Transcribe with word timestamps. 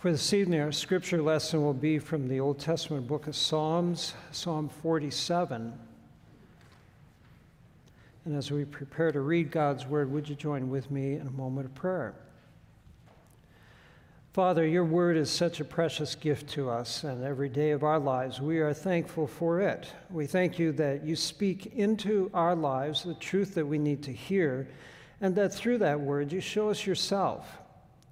For 0.00 0.10
this 0.10 0.32
evening, 0.32 0.62
our 0.62 0.72
scripture 0.72 1.20
lesson 1.20 1.62
will 1.62 1.74
be 1.74 1.98
from 1.98 2.26
the 2.26 2.40
Old 2.40 2.58
Testament 2.58 3.06
book 3.06 3.26
of 3.26 3.36
Psalms, 3.36 4.14
Psalm 4.32 4.70
47. 4.70 5.78
And 8.24 8.34
as 8.34 8.50
we 8.50 8.64
prepare 8.64 9.12
to 9.12 9.20
read 9.20 9.50
God's 9.50 9.86
word, 9.86 10.10
would 10.10 10.26
you 10.26 10.34
join 10.34 10.70
with 10.70 10.90
me 10.90 11.16
in 11.16 11.26
a 11.26 11.30
moment 11.32 11.66
of 11.66 11.74
prayer? 11.74 12.14
Father, 14.32 14.66
your 14.66 14.86
word 14.86 15.18
is 15.18 15.28
such 15.30 15.60
a 15.60 15.66
precious 15.66 16.14
gift 16.14 16.48
to 16.52 16.70
us, 16.70 17.04
and 17.04 17.22
every 17.22 17.50
day 17.50 17.72
of 17.72 17.84
our 17.84 17.98
lives 17.98 18.40
we 18.40 18.60
are 18.60 18.72
thankful 18.72 19.26
for 19.26 19.60
it. 19.60 19.92
We 20.08 20.26
thank 20.26 20.58
you 20.58 20.72
that 20.72 21.04
you 21.04 21.14
speak 21.14 21.74
into 21.76 22.30
our 22.32 22.56
lives 22.56 23.02
the 23.02 23.12
truth 23.12 23.54
that 23.54 23.66
we 23.66 23.76
need 23.76 24.02
to 24.04 24.12
hear, 24.14 24.66
and 25.20 25.36
that 25.36 25.52
through 25.52 25.76
that 25.78 26.00
word 26.00 26.32
you 26.32 26.40
show 26.40 26.70
us 26.70 26.86
yourself. 26.86 27.59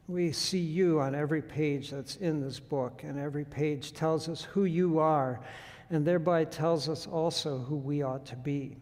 We 0.09 0.33
see 0.33 0.59
you 0.59 1.01
on 1.01 1.15
every 1.15 1.43
page 1.43 1.91
that's 1.91 2.17
in 2.17 2.41
this 2.41 2.59
book, 2.59 3.03
and 3.05 3.19
every 3.19 3.45
page 3.45 3.93
tells 3.93 4.27
us 4.31 4.43
who 4.43 4.65
you 4.65 4.99
are, 4.99 5.41
and 5.91 6.05
thereby 6.05 6.45
tells 6.45 6.89
us 6.89 7.07
also 7.07 7.59
who 7.59 7.77
we 7.77 8.03
ought 8.03 8.25
to 8.27 8.37
be. 8.37 8.79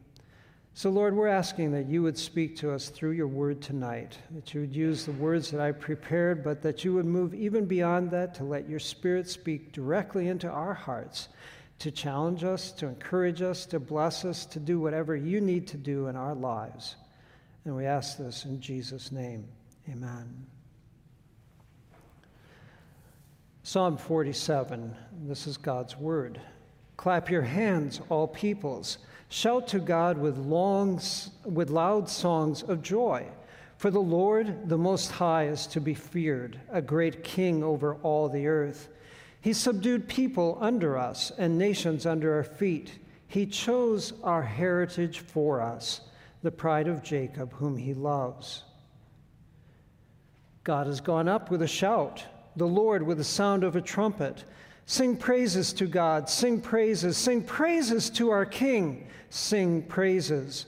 So, 0.74 0.88
Lord, 0.90 1.16
we're 1.16 1.26
asking 1.26 1.72
that 1.72 1.88
you 1.88 2.02
would 2.02 2.16
speak 2.16 2.54
to 2.58 2.70
us 2.70 2.90
through 2.90 3.12
your 3.12 3.26
word 3.26 3.60
tonight, 3.60 4.18
that 4.32 4.54
you 4.54 4.60
would 4.60 4.76
use 4.76 5.04
the 5.04 5.12
words 5.12 5.50
that 5.50 5.60
I 5.60 5.72
prepared, 5.72 6.44
but 6.44 6.62
that 6.62 6.84
you 6.84 6.94
would 6.94 7.06
move 7.06 7.34
even 7.34 7.64
beyond 7.64 8.10
that 8.12 8.34
to 8.34 8.44
let 8.44 8.68
your 8.68 8.78
spirit 8.78 9.28
speak 9.28 9.72
directly 9.72 10.28
into 10.28 10.48
our 10.48 10.74
hearts, 10.74 11.28
to 11.80 11.90
challenge 11.90 12.44
us, 12.44 12.70
to 12.72 12.86
encourage 12.86 13.42
us, 13.42 13.66
to 13.66 13.80
bless 13.80 14.24
us, 14.24 14.46
to 14.46 14.60
do 14.60 14.78
whatever 14.78 15.16
you 15.16 15.40
need 15.40 15.66
to 15.68 15.76
do 15.76 16.06
in 16.06 16.14
our 16.14 16.34
lives. 16.34 16.94
And 17.64 17.74
we 17.74 17.86
ask 17.86 18.16
this 18.16 18.44
in 18.44 18.60
Jesus' 18.60 19.10
name. 19.10 19.48
Amen. 19.90 20.46
Psalm 23.66 23.96
47, 23.96 24.94
this 25.24 25.48
is 25.48 25.56
God's 25.56 25.96
word. 25.96 26.40
Clap 26.96 27.28
your 27.28 27.42
hands, 27.42 28.00
all 28.10 28.28
peoples. 28.28 28.98
Shout 29.28 29.66
to 29.66 29.80
God 29.80 30.16
with, 30.16 30.38
long, 30.38 31.00
with 31.44 31.70
loud 31.70 32.08
songs 32.08 32.62
of 32.62 32.80
joy. 32.80 33.26
For 33.76 33.90
the 33.90 33.98
Lord, 33.98 34.68
the 34.68 34.78
Most 34.78 35.10
High, 35.10 35.48
is 35.48 35.66
to 35.66 35.80
be 35.80 35.94
feared, 35.94 36.60
a 36.70 36.80
great 36.80 37.24
king 37.24 37.64
over 37.64 37.96
all 38.04 38.28
the 38.28 38.46
earth. 38.46 38.88
He 39.40 39.52
subdued 39.52 40.06
people 40.06 40.58
under 40.60 40.96
us 40.96 41.32
and 41.36 41.58
nations 41.58 42.06
under 42.06 42.36
our 42.36 42.44
feet. 42.44 43.00
He 43.26 43.46
chose 43.46 44.12
our 44.22 44.44
heritage 44.44 45.18
for 45.18 45.60
us, 45.60 46.02
the 46.44 46.52
pride 46.52 46.86
of 46.86 47.02
Jacob, 47.02 47.52
whom 47.54 47.76
he 47.76 47.94
loves. 47.94 48.62
God 50.62 50.86
has 50.86 51.00
gone 51.00 51.26
up 51.26 51.50
with 51.50 51.62
a 51.62 51.66
shout 51.66 52.22
the 52.56 52.66
Lord 52.66 53.02
with 53.02 53.18
the 53.18 53.24
sound 53.24 53.64
of 53.64 53.76
a 53.76 53.80
trumpet. 53.80 54.44
Sing 54.86 55.16
praises 55.16 55.72
to 55.74 55.86
God, 55.86 56.28
sing 56.30 56.60
praises, 56.60 57.16
sing 57.16 57.42
praises 57.42 58.08
to 58.10 58.30
our 58.30 58.46
King, 58.46 59.08
sing 59.30 59.82
praises. 59.82 60.66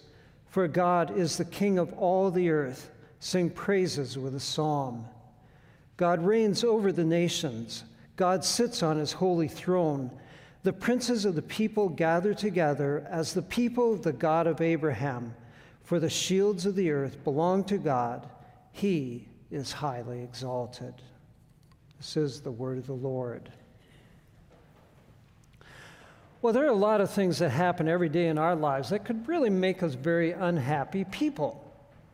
For 0.50 0.66
God 0.68 1.16
is 1.16 1.36
the 1.36 1.44
King 1.44 1.78
of 1.78 1.92
all 1.94 2.30
the 2.30 2.50
earth. 2.50 2.90
Sing 3.20 3.50
praises 3.50 4.16
with 4.18 4.34
a 4.34 4.40
psalm. 4.40 5.06
God 5.96 6.24
reigns 6.24 6.62
over 6.64 6.92
the 6.92 7.04
nations. 7.04 7.84
God 8.16 8.44
sits 8.44 8.82
on 8.82 8.96
his 8.96 9.12
holy 9.12 9.48
throne. 9.48 10.10
The 10.62 10.72
princes 10.72 11.24
of 11.24 11.34
the 11.34 11.42
people 11.42 11.88
gather 11.88 12.34
together 12.34 13.06
as 13.10 13.32
the 13.32 13.42
people 13.42 13.92
of 13.92 14.02
the 14.02 14.12
God 14.12 14.46
of 14.46 14.60
Abraham. 14.60 15.34
For 15.82 15.98
the 15.98 16.10
shields 16.10 16.66
of 16.66 16.74
the 16.74 16.90
earth 16.90 17.22
belong 17.24 17.64
to 17.64 17.78
God. 17.78 18.28
He 18.72 19.28
is 19.50 19.72
highly 19.72 20.22
exalted. 20.22 20.94
This 21.98 22.16
is 22.16 22.40
the 22.40 22.50
word 22.50 22.78
of 22.78 22.86
the 22.86 22.92
Lord. 22.94 23.50
Well, 26.40 26.52
there 26.52 26.64
are 26.64 26.68
a 26.68 26.72
lot 26.72 27.00
of 27.00 27.10
things 27.10 27.38
that 27.38 27.50
happen 27.50 27.88
every 27.88 28.08
day 28.08 28.28
in 28.28 28.38
our 28.38 28.54
lives 28.54 28.90
that 28.90 29.04
could 29.04 29.26
really 29.26 29.50
make 29.50 29.82
us 29.82 29.94
very 29.94 30.30
unhappy 30.30 31.04
people. 31.04 31.64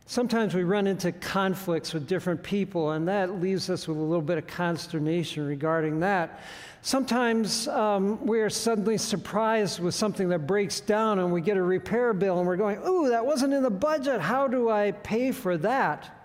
Sometimes 0.07 0.55
we 0.55 0.63
run 0.63 0.87
into 0.87 1.11
conflicts 1.11 1.93
with 1.93 2.07
different 2.07 2.41
people, 2.41 2.91
and 2.91 3.07
that 3.07 3.39
leaves 3.41 3.69
us 3.69 3.87
with 3.87 3.97
a 3.97 4.01
little 4.01 4.21
bit 4.23 4.39
of 4.39 4.47
consternation 4.47 5.45
regarding 5.45 5.99
that. 5.99 6.41
Sometimes 6.81 7.67
um, 7.67 8.23
we 8.25 8.39
are 8.41 8.49
suddenly 8.49 8.97
surprised 8.97 9.79
with 9.79 9.95
something 9.95 10.29
that 10.29 10.47
breaks 10.47 10.79
down, 10.79 11.19
and 11.19 11.31
we 11.31 11.41
get 11.41 11.57
a 11.57 11.61
repair 11.61 12.13
bill, 12.13 12.37
and 12.39 12.47
we're 12.47 12.55
going, 12.55 12.79
Ooh, 12.87 13.09
that 13.09 13.25
wasn't 13.25 13.53
in 13.53 13.63
the 13.63 13.71
budget. 13.71 14.21
How 14.21 14.47
do 14.47 14.69
I 14.69 14.91
pay 14.91 15.31
for 15.31 15.57
that? 15.57 16.24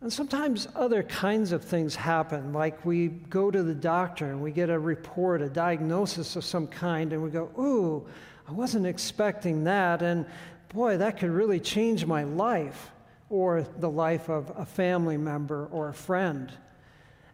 And 0.00 0.12
sometimes 0.12 0.68
other 0.74 1.02
kinds 1.02 1.52
of 1.52 1.64
things 1.64 1.96
happen, 1.96 2.52
like 2.52 2.84
we 2.84 3.08
go 3.08 3.50
to 3.50 3.62
the 3.62 3.74
doctor 3.74 4.26
and 4.26 4.42
we 4.42 4.50
get 4.52 4.68
a 4.68 4.78
report, 4.78 5.40
a 5.40 5.48
diagnosis 5.48 6.36
of 6.36 6.44
some 6.44 6.66
kind, 6.66 7.12
and 7.12 7.22
we 7.22 7.30
go, 7.30 7.50
Ooh, 7.58 8.06
I 8.48 8.52
wasn't 8.52 8.86
expecting 8.86 9.64
that. 9.64 10.02
And 10.02 10.26
boy, 10.68 10.98
that 10.98 11.18
could 11.18 11.30
really 11.30 11.60
change 11.60 12.04
my 12.04 12.24
life 12.24 12.90
or 13.30 13.66
the 13.78 13.90
life 13.90 14.28
of 14.28 14.52
a 14.56 14.66
family 14.66 15.16
member 15.16 15.66
or 15.72 15.88
a 15.88 15.94
friend. 15.94 16.52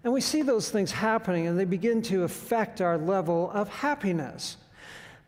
And 0.04 0.12
we 0.12 0.20
see 0.20 0.42
those 0.42 0.70
things 0.70 0.90
happening 0.90 1.46
and 1.46 1.58
they 1.58 1.64
begin 1.64 2.02
to 2.02 2.24
affect 2.24 2.80
our 2.80 2.96
level 2.96 3.50
of 3.50 3.68
happiness. 3.68 4.56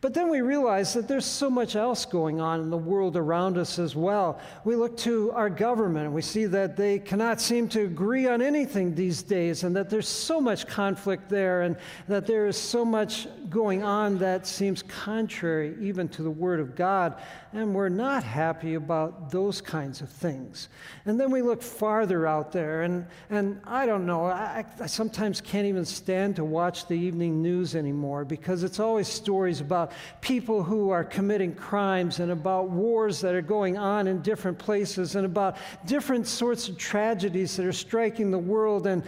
But 0.05 0.13
then 0.13 0.29
we 0.29 0.41
realize 0.41 0.93
that 0.93 1.07
there's 1.07 1.25
so 1.25 1.49
much 1.49 1.75
else 1.75 2.05
going 2.05 2.39
on 2.39 2.61
in 2.61 2.69
the 2.69 2.77
world 2.77 3.17
around 3.17 3.57
us 3.57 3.79
as 3.79 3.95
well. 3.95 4.39
We 4.63 4.75
look 4.75 4.95
to 4.97 5.31
our 5.31 5.49
government 5.49 6.05
and 6.05 6.13
we 6.13 6.21
see 6.21 6.45
that 6.45 6.77
they 6.77 6.99
cannot 6.99 7.41
seem 7.41 7.67
to 7.69 7.85
agree 7.85 8.27
on 8.27 8.39
anything 8.39 8.93
these 8.93 9.23
days, 9.23 9.63
and 9.63 9.75
that 9.75 9.89
there's 9.89 10.07
so 10.07 10.39
much 10.39 10.67
conflict 10.67 11.27
there, 11.27 11.63
and 11.63 11.75
that 12.07 12.27
there 12.27 12.45
is 12.45 12.55
so 12.55 12.85
much 12.85 13.27
going 13.49 13.81
on 13.81 14.19
that 14.19 14.45
seems 14.45 14.83
contrary 14.83 15.75
even 15.81 16.07
to 16.09 16.21
the 16.21 16.29
Word 16.29 16.59
of 16.59 16.75
God. 16.75 17.19
And 17.53 17.73
we're 17.73 17.89
not 17.89 18.21
happy 18.21 18.75
about 18.75 19.31
those 19.31 19.59
kinds 19.59 20.01
of 20.01 20.09
things. 20.09 20.67
And 21.05 21.19
then 21.19 21.31
we 21.31 21.41
look 21.41 21.63
farther 21.63 22.27
out 22.27 22.51
there, 22.51 22.83
and, 22.83 23.07
and 23.31 23.59
I 23.63 23.87
don't 23.87 24.05
know, 24.05 24.25
I, 24.25 24.65
I 24.79 24.85
sometimes 24.85 25.41
can't 25.41 25.65
even 25.65 25.85
stand 25.85 26.35
to 26.35 26.43
watch 26.43 26.87
the 26.87 26.95
evening 26.95 27.41
news 27.41 27.75
anymore 27.75 28.23
because 28.23 28.61
it's 28.61 28.79
always 28.79 29.07
stories 29.07 29.61
about 29.61 29.93
people 30.21 30.63
who 30.63 30.89
are 30.89 31.03
committing 31.03 31.53
crimes 31.53 32.19
and 32.19 32.31
about 32.31 32.69
wars 32.69 33.21
that 33.21 33.35
are 33.35 33.41
going 33.41 33.77
on 33.77 34.07
in 34.07 34.21
different 34.21 34.57
places 34.57 35.15
and 35.15 35.25
about 35.25 35.57
different 35.85 36.27
sorts 36.27 36.69
of 36.69 36.77
tragedies 36.77 37.55
that 37.57 37.65
are 37.65 37.73
striking 37.73 38.31
the 38.31 38.39
world. 38.39 38.87
And, 38.87 39.03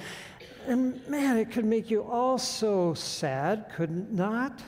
and 0.65 1.05
man, 1.07 1.37
it 1.37 1.51
could 1.51 1.65
make 1.65 1.89
you 1.89 2.03
all 2.03 2.37
so 2.37 2.93
sad, 2.93 3.71
could 3.75 3.89
it 3.89 4.11
not? 4.11 4.61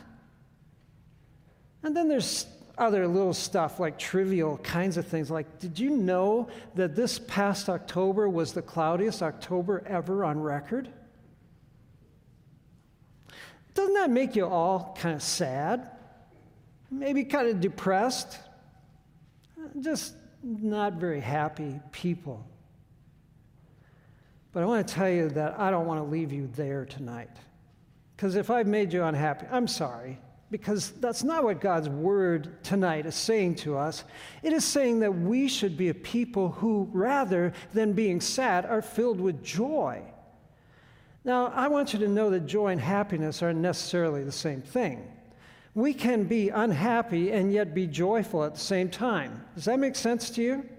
And 1.83 1.95
then 1.95 2.07
there's 2.07 2.47
other 2.79 3.07
little 3.07 3.33
stuff 3.33 3.79
like 3.79 3.99
trivial 3.99 4.57
kinds 4.59 4.95
of 4.95 5.05
things 5.05 5.29
like 5.29 5.59
did 5.59 5.77
you 5.77 5.89
know 5.89 6.47
that 6.75 6.95
this 6.95 7.19
past 7.19 7.67
October 7.67 8.29
was 8.29 8.53
the 8.53 8.61
cloudiest 8.61 9.21
October 9.21 9.83
ever 9.85 10.23
on 10.23 10.39
record? 10.39 10.89
Doesn't 13.73 13.93
that 13.93 14.09
make 14.09 14.35
you 14.35 14.45
all 14.45 14.95
kind 14.99 15.15
of 15.15 15.21
sad? 15.21 15.89
Maybe 16.91 17.23
kind 17.23 17.47
of 17.47 17.59
depressed, 17.59 18.39
just 19.79 20.13
not 20.43 20.93
very 20.93 21.19
happy 21.19 21.79
people. 21.91 22.45
But 24.51 24.63
I 24.63 24.65
want 24.65 24.87
to 24.87 24.93
tell 24.93 25.09
you 25.09 25.29
that 25.29 25.59
I 25.59 25.69
don't 25.69 25.85
want 25.85 25.99
to 25.99 26.09
leave 26.09 26.31
you 26.31 26.49
there 26.55 26.85
tonight. 26.85 27.29
Because 28.15 28.35
if 28.35 28.49
I've 28.49 28.67
made 28.67 28.91
you 28.91 29.03
unhappy, 29.03 29.45
I'm 29.51 29.67
sorry. 29.67 30.17
Because 30.51 30.89
that's 30.93 31.23
not 31.23 31.43
what 31.43 31.61
God's 31.61 31.87
word 31.87 32.63
tonight 32.63 33.05
is 33.05 33.13
saying 33.13 33.55
to 33.55 33.77
us. 33.77 34.03
It 34.41 34.51
is 34.51 34.65
saying 34.65 35.01
that 35.01 35.11
we 35.11 35.47
should 35.47 35.77
be 35.77 35.89
a 35.89 35.93
people 35.93 36.49
who, 36.49 36.89
rather 36.91 37.53
than 37.73 37.93
being 37.93 38.19
sad, 38.19 38.65
are 38.65 38.81
filled 38.81 39.19
with 39.19 39.43
joy. 39.43 40.01
Now, 41.23 41.47
I 41.55 41.67
want 41.67 41.93
you 41.93 41.99
to 41.99 42.07
know 42.07 42.31
that 42.31 42.47
joy 42.47 42.69
and 42.69 42.81
happiness 42.81 43.43
aren't 43.43 43.59
necessarily 43.59 44.23
the 44.23 44.31
same 44.31 44.61
thing 44.61 45.07
we 45.79 45.93
can 45.93 46.23
be 46.23 46.49
unhappy 46.49 47.31
and 47.31 47.51
yet 47.51 47.73
be 47.73 47.87
joyful 47.87 48.43
at 48.43 48.53
the 48.53 48.59
same 48.59 48.89
time. 48.89 49.45
Does 49.55 49.65
that 49.65 49.79
make 49.79 49.95
sense 49.95 50.29
to 50.31 50.41
you? 50.41 50.69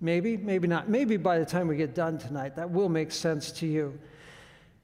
Maybe, 0.00 0.36
maybe 0.36 0.68
not. 0.68 0.88
Maybe 0.88 1.16
by 1.16 1.38
the 1.38 1.46
time 1.46 1.68
we 1.68 1.76
get 1.76 1.94
done 1.94 2.18
tonight, 2.18 2.56
that 2.56 2.70
will 2.70 2.88
make 2.88 3.10
sense 3.10 3.50
to 3.52 3.66
you. 3.66 3.98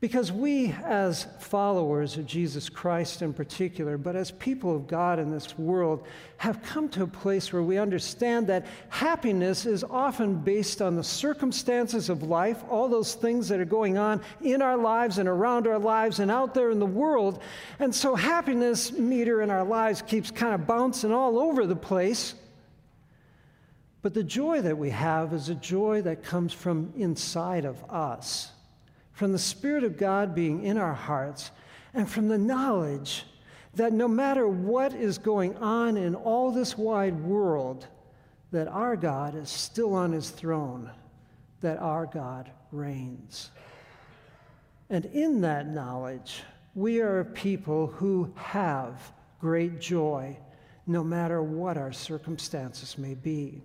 Because 0.03 0.33
we, 0.33 0.75
as 0.83 1.29
followers 1.39 2.17
of 2.17 2.27
Jesus 2.27 2.69
Christ 2.69 3.23
in 3.23 3.33
particular, 3.33 3.97
but 3.97 4.17
as 4.17 4.33
people 4.33 4.75
of 4.75 4.89
God 4.89 5.21
in 5.21 5.31
this 5.31 5.57
world, 5.57 6.05
have 6.39 6.61
come 6.61 6.89
to 6.89 7.05
a 7.05 7.07
place 7.07 7.53
where 7.53 7.63
we 7.63 7.79
understand 7.79 8.49
that 8.49 8.67
happiness 8.89 9.65
is 9.65 9.85
often 9.85 10.35
based 10.35 10.83
on 10.83 10.97
the 10.97 11.05
circumstances 11.05 12.09
of 12.09 12.25
life, 12.25 12.65
all 12.69 12.89
those 12.89 13.15
things 13.15 13.49
that 13.49 13.61
are 13.61 13.65
going 13.65 13.97
on 13.97 14.21
in 14.41 14.61
our 14.61 14.77
lives 14.77 15.19
and 15.19 15.29
around 15.29 15.69
our 15.69 15.79
lives 15.79 16.19
and 16.19 16.33
out 16.33 16.53
there 16.53 16.73
in 16.73 16.81
the 16.81 16.85
world. 16.85 17.41
And 17.79 17.95
so, 17.95 18.17
happiness 18.17 18.91
meter 18.91 19.41
in 19.41 19.51
our 19.51 19.63
lives 19.63 20.03
keeps 20.03 20.33
kind 20.33 20.53
of 20.53 20.67
bouncing 20.67 21.13
all 21.13 21.39
over 21.39 21.65
the 21.65 21.77
place. 21.77 22.35
But 24.03 24.15
the 24.15 24.25
joy 24.25 24.63
that 24.63 24.77
we 24.77 24.91
have 24.91 25.33
is 25.33 25.49
a 25.49 25.55
joy 25.55 26.03
that 26.03 26.25
comes 26.25 26.53
from 26.53 26.93
inside 26.97 27.65
of 27.65 27.85
us 27.89 28.51
from 29.12 29.32
the 29.32 29.38
Spirit 29.38 29.85
of 29.85 29.97
God 29.97 30.35
being 30.35 30.64
in 30.64 30.79
our 30.79 30.94
hearts, 30.94 31.50
and 31.94 32.09
from 32.09 32.29
the 32.29 32.38
knowledge 32.38 33.25
that 33.75 33.93
no 33.93 34.09
matter 34.09 34.47
what 34.47 34.93
is 34.93 35.19
going 35.19 35.56
on 35.56 35.97
in 35.97 36.14
all 36.14 36.50
this 36.50 36.76
wide 36.76 37.19
world, 37.20 37.87
that 38.50 38.69
our 38.69 38.97
God 38.97 39.35
is 39.35 39.49
still 39.49 39.94
on 39.94 40.12
his 40.12 40.31
throne, 40.31 40.91
that 41.61 41.79
our 41.79 42.06
God 42.06 42.50
reigns. 42.70 43.50
And 44.91 45.06
in 45.06 45.41
that 45.43 45.69
knowledge, 45.69 46.43
we 46.75 47.00
are 47.00 47.20
a 47.20 47.25
people 47.25 47.87
who 47.87 48.32
have 48.37 49.12
great 49.41 49.81
joy 49.81 50.37
no 50.87 51.03
matter 51.03 51.43
what 51.43 51.76
our 51.76 51.93
circumstances 51.93 52.99
may 52.99 53.15
be. 53.15 53.62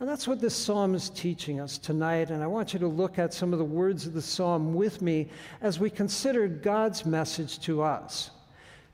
And 0.00 0.08
that's 0.08 0.26
what 0.26 0.40
this 0.40 0.56
psalm 0.56 0.94
is 0.94 1.08
teaching 1.10 1.60
us 1.60 1.78
tonight. 1.78 2.30
And 2.30 2.42
I 2.42 2.46
want 2.46 2.72
you 2.72 2.80
to 2.80 2.88
look 2.88 3.18
at 3.18 3.32
some 3.32 3.52
of 3.52 3.58
the 3.58 3.64
words 3.64 4.06
of 4.06 4.12
the 4.12 4.22
psalm 4.22 4.74
with 4.74 5.00
me 5.00 5.28
as 5.60 5.78
we 5.78 5.88
consider 5.88 6.48
God's 6.48 7.06
message 7.06 7.60
to 7.60 7.82
us. 7.82 8.30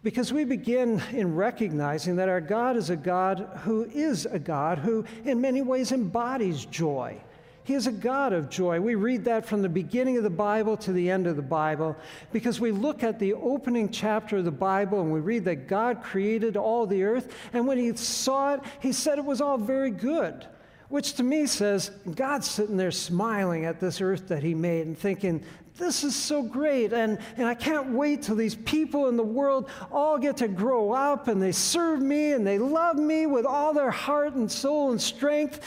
Because 0.03 0.33
we 0.33 0.45
begin 0.45 1.03
in 1.13 1.35
recognizing 1.35 2.17
that 2.17 2.29
our 2.29 2.41
God 2.41 2.77
is 2.77 2.91
a 2.91 2.97
God 2.97 3.49
who 3.65 3.85
is 3.85 4.27
a 4.27 4.39
God 4.39 4.79
who, 4.79 5.05
in 5.25 5.41
many 5.41 5.63
ways, 5.63 5.93
embodies 5.93 6.65
joy. 6.65 7.21
He 7.65 7.75
is 7.75 7.87
a 7.87 7.93
God 7.93 8.33
of 8.33 8.49
joy. 8.49 8.81
We 8.81 8.95
read 8.95 9.25
that 9.27 9.45
from 9.45 9.63
the 9.63 9.69
beginning 9.69 10.17
of 10.17 10.23
the 10.23 10.31
Bible 10.31 10.77
to 10.79 10.93
the 10.93 11.11
end 11.11 11.27
of 11.27 11.37
the 11.37 11.43
Bible 11.43 11.97
because 12.33 12.59
we 12.59 12.73
look 12.73 13.03
at 13.03 13.19
the 13.19 13.35
opening 13.35 13.91
chapter 13.91 14.39
of 14.39 14.45
the 14.45 14.51
Bible 14.51 15.01
and 15.01 15.13
we 15.13 15.21
read 15.21 15.45
that 15.45 15.69
God 15.69 16.03
created 16.03 16.57
all 16.57 16.87
the 16.87 17.05
earth. 17.05 17.33
And 17.53 17.67
when 17.67 17.79
he 17.79 17.95
saw 17.95 18.55
it, 18.55 18.61
he 18.81 18.93
said 18.93 19.19
it 19.19 19.25
was 19.25 19.41
all 19.41 19.59
very 19.59 19.91
good, 19.91 20.47
which 20.91 21.15
to 21.15 21.23
me 21.23 21.47
says 21.47 21.91
God's 22.15 22.51
sitting 22.51 22.77
there 22.77 22.91
smiling 22.91 23.65
at 23.65 23.81
this 23.81 24.01
earth 24.01 24.29
that 24.29 24.43
he 24.43 24.55
made 24.55 24.87
and 24.87 24.99
thinking, 24.99 25.43
this 25.79 26.05
is 26.05 26.15
so 26.15 26.43
great. 26.43 26.93
And, 26.93 27.19
and 27.37 27.47
I 27.47 27.55
can't 27.55 27.91
wait 27.93 28.23
till 28.23 28.37
these 28.37 28.55
people 28.55 29.09
in 29.09 29.17
the 29.17 29.23
world 29.23 29.71
all 29.91 30.19
get 30.19 30.37
to 30.39 30.49
grow 30.49 30.93
up 30.93 31.29
and 31.29 31.41
they 31.41 31.53
serve 31.53 32.03
me 32.03 32.33
and 32.33 32.47
they 32.47 32.59
love 32.59 32.97
me 32.97 33.27
with 33.27 33.47
all 33.47 33.73
their 33.73 33.91
heart 33.91 34.35
and 34.35 34.51
soul 34.51 34.91
and 34.91 35.01
strength. 35.01 35.61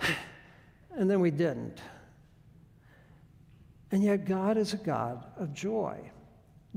And 0.92 1.08
then 1.08 1.20
we 1.20 1.30
didn't. 1.30 1.78
And 3.92 4.02
yet, 4.02 4.24
God 4.24 4.58
is 4.58 4.74
a 4.74 4.76
God 4.76 5.24
of 5.36 5.54
joy. 5.54 5.98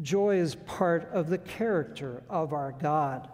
Joy 0.03 0.37
is 0.37 0.53
part 0.53 1.09
of 1.11 1.31
the 1.31 1.39
character 1.39 2.21
of 2.29 2.53
our 2.53 2.73
God. 2.73 3.27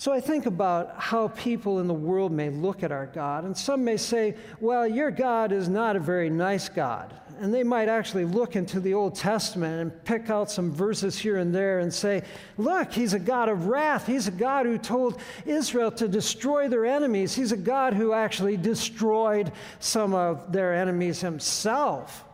So 0.00 0.12
I 0.12 0.20
think 0.20 0.46
about 0.46 0.94
how 0.96 1.26
people 1.26 1.80
in 1.80 1.88
the 1.88 1.92
world 1.92 2.30
may 2.30 2.50
look 2.50 2.84
at 2.84 2.92
our 2.92 3.06
God, 3.06 3.42
and 3.42 3.58
some 3.58 3.82
may 3.82 3.96
say, 3.96 4.36
well, 4.60 4.86
your 4.86 5.10
God 5.10 5.50
is 5.50 5.68
not 5.68 5.96
a 5.96 6.00
very 6.00 6.30
nice 6.30 6.68
God. 6.68 7.12
And 7.40 7.52
they 7.52 7.64
might 7.64 7.88
actually 7.88 8.24
look 8.24 8.54
into 8.54 8.78
the 8.78 8.94
Old 8.94 9.16
Testament 9.16 9.80
and 9.80 10.04
pick 10.04 10.30
out 10.30 10.52
some 10.52 10.70
verses 10.72 11.18
here 11.18 11.38
and 11.38 11.52
there 11.52 11.80
and 11.80 11.92
say, 11.92 12.22
look, 12.56 12.92
he's 12.92 13.12
a 13.12 13.18
God 13.18 13.48
of 13.48 13.66
wrath. 13.66 14.06
He's 14.06 14.28
a 14.28 14.32
God 14.32 14.66
who 14.66 14.78
told 14.78 15.20
Israel 15.44 15.90
to 15.92 16.06
destroy 16.06 16.68
their 16.68 16.86
enemies. 16.86 17.34
He's 17.34 17.50
a 17.50 17.56
God 17.56 17.92
who 17.92 18.12
actually 18.12 18.56
destroyed 18.56 19.50
some 19.80 20.14
of 20.14 20.52
their 20.52 20.74
enemies 20.74 21.20
himself. 21.20 22.24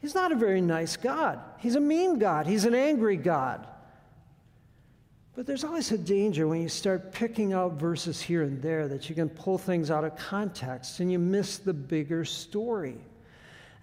He's 0.00 0.14
not 0.14 0.32
a 0.32 0.36
very 0.36 0.62
nice 0.62 0.96
God. 0.96 1.38
He's 1.58 1.76
a 1.76 1.80
mean 1.80 2.18
God. 2.18 2.46
He's 2.46 2.64
an 2.64 2.74
angry 2.74 3.18
God. 3.18 3.66
But 5.34 5.46
there's 5.46 5.64
always 5.64 5.90
a 5.92 5.98
danger 5.98 6.46
when 6.46 6.60
you 6.60 6.68
start 6.68 7.10
picking 7.10 7.54
out 7.54 7.74
verses 7.74 8.20
here 8.20 8.42
and 8.42 8.60
there 8.60 8.86
that 8.88 9.08
you 9.08 9.14
can 9.14 9.30
pull 9.30 9.56
things 9.56 9.90
out 9.90 10.04
of 10.04 10.14
context 10.16 11.00
and 11.00 11.10
you 11.10 11.18
miss 11.18 11.56
the 11.56 11.72
bigger 11.72 12.24
story. 12.24 12.98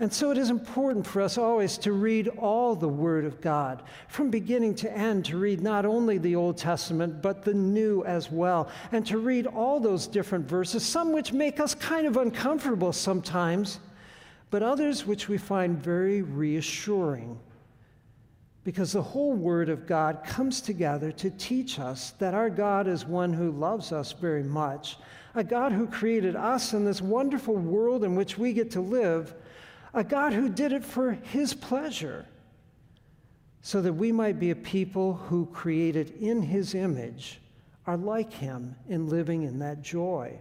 And 0.02 0.14
so 0.14 0.32
it 0.32 0.38
is 0.38 0.50
important 0.50 1.06
for 1.06 1.22
us 1.22 1.38
always 1.38 1.78
to 1.80 1.92
read 1.92 2.30
all 2.38 2.76
the 2.76 2.88
Word 2.88 3.26
of 3.26 3.42
God 3.42 3.84
from 4.08 4.30
beginning 4.30 4.76
to 4.76 4.96
end, 4.96 5.26
to 5.26 5.38
read 5.38 5.60
not 5.60 5.86
only 5.86 6.18
the 6.20 6.36
Old 6.36 6.58
Testament, 6.58 7.22
but 7.22 7.44
the 7.44 7.54
New 7.54 8.06
as 8.06 8.32
well, 8.32 8.70
and 8.92 9.06
to 9.08 9.18
read 9.18 9.46
all 9.46 9.80
those 9.80 10.08
different 10.08 10.48
verses, 10.48 10.86
some 10.86 11.12
which 11.12 11.34
make 11.34 11.60
us 11.60 11.76
kind 11.76 12.08
of 12.08 12.16
uncomfortable 12.16 12.94
sometimes, 12.94 13.80
but 14.52 14.64
others 14.64 15.06
which 15.06 15.28
we 15.28 15.38
find 15.38 15.78
very 15.78 16.22
reassuring 16.22 17.38
because 18.64 18.92
the 18.92 19.02
whole 19.02 19.34
Word 19.34 19.70
of 19.70 19.88
God 19.88 20.24
comes 20.26 20.62
together 20.62 21.12
to 21.14 21.30
teach 21.32 21.80
us 21.80 22.12
that 22.20 22.34
our 22.34 22.50
God 22.50 22.88
is 22.88 23.06
one 23.06 23.34
who 23.34 23.52
loves 23.52 23.92
us 23.92 24.12
very 24.12 24.44
much, 24.44 24.98
a 25.36 25.44
God 25.44 25.72
who 25.72 25.88
created 25.88 26.36
us 26.36 26.74
in 26.74 26.86
this 26.86 27.02
wonderful 27.02 27.56
world 27.56 28.04
in 28.04 28.16
which 28.16 28.38
we 28.38 28.54
get 28.54 28.72
to 28.72 28.82
live, 28.82 29.34
a 29.94 30.04
God 30.04 30.34
who 30.34 30.50
did 30.50 30.72
it 30.74 30.84
for 30.84 31.12
His 31.12 31.54
pleasure, 31.54 32.26
so 33.62 33.82
that 33.82 33.94
we 33.94 34.12
might 34.12 34.40
be 34.40 34.52
a 34.52 34.56
people 34.56 35.14
who, 35.14 35.46
created 35.48 36.12
in 36.20 36.42
His 36.42 36.76
image, 36.76 37.40
are 37.88 37.98
like 37.98 38.32
Him 38.34 38.76
in 38.88 39.08
living 39.08 39.44
in 39.44 39.60
that 39.60 39.82
joy. 39.82 40.38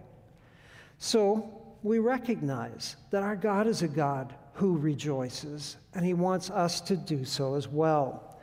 So 0.97 1.49
we 1.81 1.99
recognize 1.99 2.95
that 3.11 3.23
our 3.23 3.35
God 3.35 3.67
is 3.67 3.81
a 3.81 3.87
God 3.87 4.33
who 4.59 4.75
rejoices, 4.77 5.77
and 5.93 6.05
he 6.05 6.13
wants 6.13 6.49
us 6.49 6.81
to 6.81 6.97
do 6.97 7.23
so 7.23 7.55
as 7.55 7.69
well. 7.69 8.37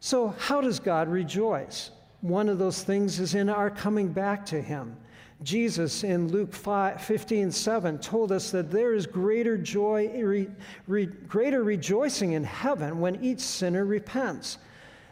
So, 0.00 0.28
how 0.38 0.62
does 0.62 0.80
God 0.80 1.08
rejoice? 1.08 1.90
One 2.22 2.48
of 2.48 2.58
those 2.58 2.82
things 2.82 3.20
is 3.20 3.34
in 3.34 3.50
our 3.50 3.68
coming 3.68 4.14
back 4.14 4.46
to 4.46 4.62
him. 4.62 4.96
Jesus 5.42 6.04
in 6.04 6.28
Luke 6.28 6.54
5, 6.54 7.02
15, 7.02 7.52
7 7.52 7.98
told 7.98 8.32
us 8.32 8.50
that 8.50 8.70
there 8.70 8.94
is 8.94 9.06
greater 9.06 9.58
joy, 9.58 10.08
re, 10.24 10.48
re, 10.86 11.04
greater 11.04 11.62
rejoicing 11.62 12.32
in 12.32 12.44
heaven 12.44 12.98
when 12.98 13.22
each 13.22 13.40
sinner 13.40 13.84
repents. 13.84 14.56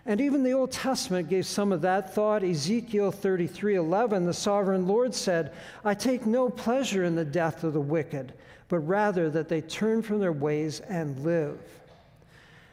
And 0.06 0.20
even 0.20 0.42
the 0.42 0.52
Old 0.52 0.72
Testament 0.72 1.28
gave 1.28 1.46
some 1.46 1.72
of 1.72 1.82
that 1.82 2.14
thought. 2.14 2.42
Ezekiel 2.42 3.12
33 3.12 3.76
11, 3.76 4.24
the 4.24 4.32
sovereign 4.32 4.86
Lord 4.86 5.14
said, 5.14 5.52
I 5.84 5.94
take 5.94 6.26
no 6.26 6.48
pleasure 6.48 7.04
in 7.04 7.14
the 7.14 7.24
death 7.24 7.64
of 7.64 7.74
the 7.74 7.80
wicked, 7.80 8.32
but 8.68 8.78
rather 8.78 9.28
that 9.30 9.48
they 9.48 9.60
turn 9.60 10.02
from 10.02 10.20
their 10.20 10.32
ways 10.32 10.80
and 10.80 11.18
live. 11.22 11.58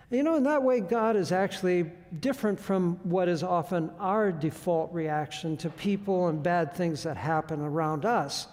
You 0.09 0.23
know, 0.23 0.35
in 0.35 0.43
that 0.43 0.63
way, 0.63 0.79
God 0.79 1.17
is 1.17 1.33
actually 1.33 1.91
different 2.21 2.57
from 2.57 2.95
what 3.03 3.27
is 3.27 3.43
often 3.43 3.91
our 3.99 4.31
default 4.31 4.93
reaction 4.93 5.57
to 5.57 5.69
people 5.69 6.29
and 6.29 6.41
bad 6.41 6.73
things 6.73 7.03
that 7.03 7.17
happen 7.17 7.59
around 7.59 8.05
us. 8.05 8.47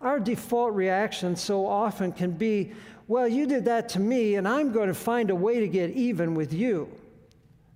Our 0.00 0.18
default 0.18 0.72
reaction 0.72 1.36
so 1.36 1.66
often 1.66 2.12
can 2.12 2.30
be, 2.30 2.72
well, 3.06 3.28
you 3.28 3.46
did 3.46 3.66
that 3.66 3.90
to 3.90 4.00
me, 4.00 4.36
and 4.36 4.48
I'm 4.48 4.72
going 4.72 4.88
to 4.88 4.94
find 4.94 5.28
a 5.28 5.34
way 5.34 5.60
to 5.60 5.68
get 5.68 5.90
even 5.90 6.34
with 6.34 6.54
you. 6.54 6.88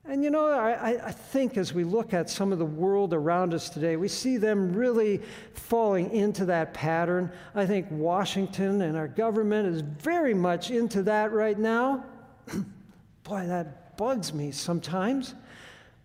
And 0.05 0.25
you 0.25 0.31
know, 0.31 0.49
I, 0.49 1.07
I, 1.07 1.13
think 1.13 1.57
as 1.57 1.73
we 1.73 1.85
look 1.85 2.13
at 2.13 2.29
some 2.29 2.53
of 2.53 2.59
the 2.59 2.65
world 2.65 3.15
around 3.15 3.55
us 3.55 3.71
today, 3.71 3.95
we 3.97 4.09
see 4.09 4.37
them 4.37 4.73
really 4.73 5.23
falling 5.55 6.11
into 6.11 6.45
that 6.47 6.75
pattern. 6.75 7.31
I 7.55 7.67
think 7.67 7.87
Washington 7.89 8.83
and 8.83 8.97
our 8.97 9.07
government 9.07 9.73
is 9.73 9.81
very 9.81 10.35
much 10.35 10.73
into 10.73 11.05
that 11.05 11.31
right 11.31 11.57
now. 11.57 12.05
Boy, 13.23 13.47
that 13.47 13.97
bugs 13.97 14.35
me 14.35 14.51
sometimes. 14.51 15.37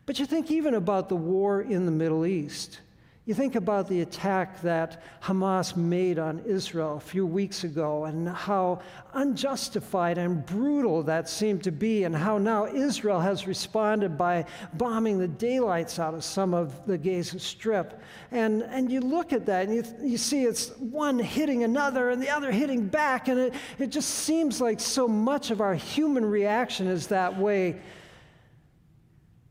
But 0.05 0.19
you 0.19 0.27
think 0.27 0.51
even 0.51 0.75
about 0.75 1.09
the 1.09 1.15
war 1.15 1.63
in 1.63 1.87
the 1.87 1.91
Middle 1.91 2.27
East. 2.27 2.81
You 3.27 3.33
think 3.33 3.55
about 3.55 3.89
the 3.89 3.99
attack 3.99 4.61
that 4.61 5.03
Hamas 5.21 5.75
made 5.75 6.17
on 6.17 6.39
Israel 6.45 6.95
a 6.95 7.01
few 7.01 7.25
weeks 7.25 7.65
ago 7.65 8.05
and 8.05 8.29
how 8.29 8.79
unjustified 9.13 10.17
and 10.17 10.45
brutal 10.45 11.03
that 11.03 11.27
seemed 11.27 11.61
to 11.65 11.71
be, 11.71 12.05
and 12.05 12.15
how 12.15 12.37
now 12.37 12.67
Israel 12.67 13.19
has 13.19 13.45
responded 13.45 14.17
by 14.17 14.45
bombing 14.75 15.19
the 15.19 15.27
daylights 15.27 15.99
out 15.99 16.13
of 16.13 16.23
some 16.23 16.53
of 16.53 16.87
the 16.87 16.97
Gaza 16.97 17.37
Strip. 17.37 18.01
And, 18.31 18.61
and 18.61 18.89
you 18.89 19.01
look 19.01 19.33
at 19.33 19.45
that 19.47 19.67
and 19.67 19.75
you, 19.75 19.83
you 20.01 20.17
see 20.17 20.45
it's 20.45 20.69
one 20.77 21.19
hitting 21.19 21.65
another 21.65 22.11
and 22.11 22.23
the 22.23 22.29
other 22.29 22.49
hitting 22.49 22.87
back, 22.87 23.27
and 23.27 23.37
it, 23.37 23.53
it 23.77 23.87
just 23.87 24.09
seems 24.09 24.61
like 24.61 24.79
so 24.79 25.05
much 25.05 25.51
of 25.51 25.59
our 25.59 25.75
human 25.75 26.23
reaction 26.23 26.87
is 26.87 27.07
that 27.07 27.37
way. 27.37 27.81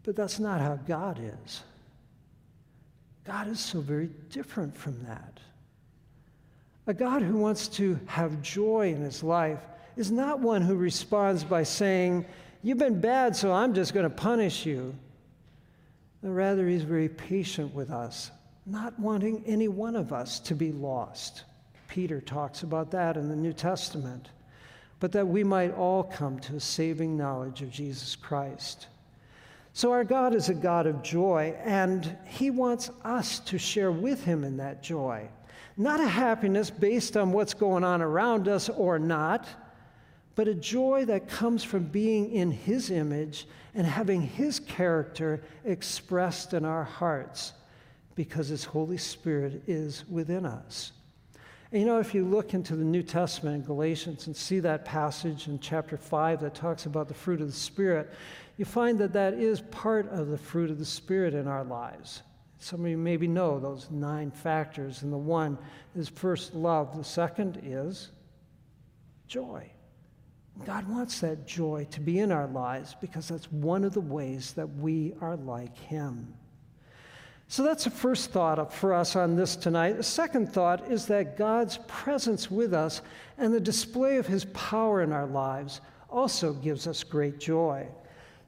But 0.02 0.16
that's 0.16 0.38
not 0.38 0.62
how 0.62 0.76
God 0.76 1.20
is. 1.20 1.62
God 3.26 3.48
is 3.48 3.58
so 3.58 3.80
very 3.80 4.08
different 4.30 4.76
from 4.76 5.02
that. 5.04 5.40
A 6.86 6.94
God 6.94 7.22
who 7.22 7.36
wants 7.36 7.66
to 7.68 7.98
have 8.06 8.40
joy 8.40 8.92
in 8.94 9.00
his 9.00 9.24
life 9.24 9.58
is 9.96 10.12
not 10.12 10.38
one 10.38 10.62
who 10.62 10.76
responds 10.76 11.42
by 11.42 11.64
saying, 11.64 12.24
You've 12.62 12.78
been 12.78 13.00
bad, 13.00 13.34
so 13.34 13.52
I'm 13.52 13.74
just 13.74 13.94
going 13.94 14.04
to 14.08 14.10
punish 14.10 14.64
you. 14.66 14.94
But 16.22 16.30
rather, 16.30 16.66
he's 16.68 16.82
very 16.82 17.08
patient 17.08 17.74
with 17.74 17.90
us, 17.90 18.30
not 18.64 18.98
wanting 18.98 19.42
any 19.46 19.68
one 19.68 19.96
of 19.96 20.12
us 20.12 20.40
to 20.40 20.54
be 20.54 20.72
lost. 20.72 21.44
Peter 21.88 22.20
talks 22.20 22.62
about 22.62 22.90
that 22.92 23.16
in 23.16 23.28
the 23.28 23.36
New 23.36 23.52
Testament, 23.52 24.30
but 24.98 25.12
that 25.12 25.26
we 25.26 25.44
might 25.44 25.74
all 25.74 26.02
come 26.02 26.38
to 26.40 26.56
a 26.56 26.60
saving 26.60 27.16
knowledge 27.16 27.62
of 27.62 27.70
Jesus 27.70 28.16
Christ. 28.16 28.86
So, 29.76 29.92
our 29.92 30.04
God 30.04 30.34
is 30.34 30.48
a 30.48 30.54
God 30.54 30.86
of 30.86 31.02
joy, 31.02 31.54
and 31.62 32.16
He 32.24 32.48
wants 32.48 32.88
us 33.04 33.40
to 33.40 33.58
share 33.58 33.92
with 33.92 34.24
Him 34.24 34.42
in 34.42 34.56
that 34.56 34.82
joy. 34.82 35.28
Not 35.76 36.00
a 36.00 36.08
happiness 36.08 36.70
based 36.70 37.14
on 37.14 37.30
what's 37.30 37.52
going 37.52 37.84
on 37.84 38.00
around 38.00 38.48
us 38.48 38.70
or 38.70 38.98
not, 38.98 39.46
but 40.34 40.48
a 40.48 40.54
joy 40.54 41.04
that 41.04 41.28
comes 41.28 41.62
from 41.62 41.84
being 41.84 42.32
in 42.32 42.50
His 42.52 42.90
image 42.90 43.46
and 43.74 43.86
having 43.86 44.22
His 44.22 44.60
character 44.60 45.42
expressed 45.66 46.54
in 46.54 46.64
our 46.64 46.84
hearts 46.84 47.52
because 48.14 48.48
His 48.48 48.64
Holy 48.64 48.96
Spirit 48.96 49.62
is 49.66 50.06
within 50.08 50.46
us. 50.46 50.92
And 51.72 51.80
you 51.80 51.86
know, 51.86 51.98
if 51.98 52.14
you 52.14 52.24
look 52.24 52.54
into 52.54 52.76
the 52.76 52.84
New 52.84 53.02
Testament 53.02 53.56
in 53.56 53.62
Galatians 53.62 54.26
and 54.26 54.36
see 54.36 54.60
that 54.60 54.84
passage 54.84 55.48
in 55.48 55.58
chapter 55.58 55.96
5 55.96 56.40
that 56.40 56.54
talks 56.54 56.86
about 56.86 57.08
the 57.08 57.14
fruit 57.14 57.40
of 57.40 57.48
the 57.48 57.52
Spirit, 57.52 58.12
you 58.56 58.64
find 58.64 58.98
that 58.98 59.12
that 59.14 59.34
is 59.34 59.60
part 59.60 60.08
of 60.10 60.28
the 60.28 60.38
fruit 60.38 60.70
of 60.70 60.78
the 60.78 60.84
Spirit 60.84 61.34
in 61.34 61.48
our 61.48 61.64
lives. 61.64 62.22
Some 62.58 62.84
of 62.84 62.90
you 62.90 62.96
maybe 62.96 63.26
know 63.26 63.58
those 63.58 63.90
nine 63.90 64.30
factors, 64.30 65.02
and 65.02 65.12
the 65.12 65.18
one 65.18 65.58
is 65.94 66.08
first 66.08 66.54
love, 66.54 66.96
the 66.96 67.04
second 67.04 67.60
is 67.62 68.10
joy. 69.28 69.70
God 70.64 70.88
wants 70.88 71.20
that 71.20 71.46
joy 71.46 71.86
to 71.90 72.00
be 72.00 72.20
in 72.20 72.32
our 72.32 72.46
lives 72.46 72.96
because 73.00 73.28
that's 73.28 73.50
one 73.52 73.84
of 73.84 73.92
the 73.92 74.00
ways 74.00 74.52
that 74.52 74.66
we 74.76 75.14
are 75.20 75.36
like 75.36 75.76
Him. 75.76 76.32
So 77.48 77.62
that's 77.62 77.84
the 77.84 77.90
first 77.90 78.32
thought 78.32 78.72
for 78.72 78.92
us 78.92 79.14
on 79.14 79.36
this 79.36 79.54
tonight. 79.54 79.96
The 79.96 80.02
second 80.02 80.52
thought 80.52 80.90
is 80.90 81.06
that 81.06 81.36
God's 81.36 81.78
presence 81.86 82.50
with 82.50 82.74
us 82.74 83.02
and 83.38 83.54
the 83.54 83.60
display 83.60 84.16
of 84.16 84.26
His 84.26 84.44
power 84.46 85.02
in 85.02 85.12
our 85.12 85.26
lives 85.26 85.80
also 86.10 86.52
gives 86.52 86.86
us 86.86 87.04
great 87.04 87.38
joy. 87.38 87.86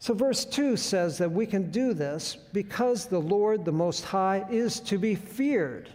So, 0.01 0.15
verse 0.15 0.45
2 0.45 0.77
says 0.77 1.19
that 1.19 1.31
we 1.31 1.47
can 1.47 1.71
do 1.71 1.93
this 1.93 2.37
because 2.53 3.07
the 3.07 3.19
Lord, 3.21 3.65
the 3.65 3.73
Most 3.73 4.05
High, 4.05 4.47
is 4.51 4.79
to 4.81 4.99
be 4.99 5.15
feared. 5.15 5.89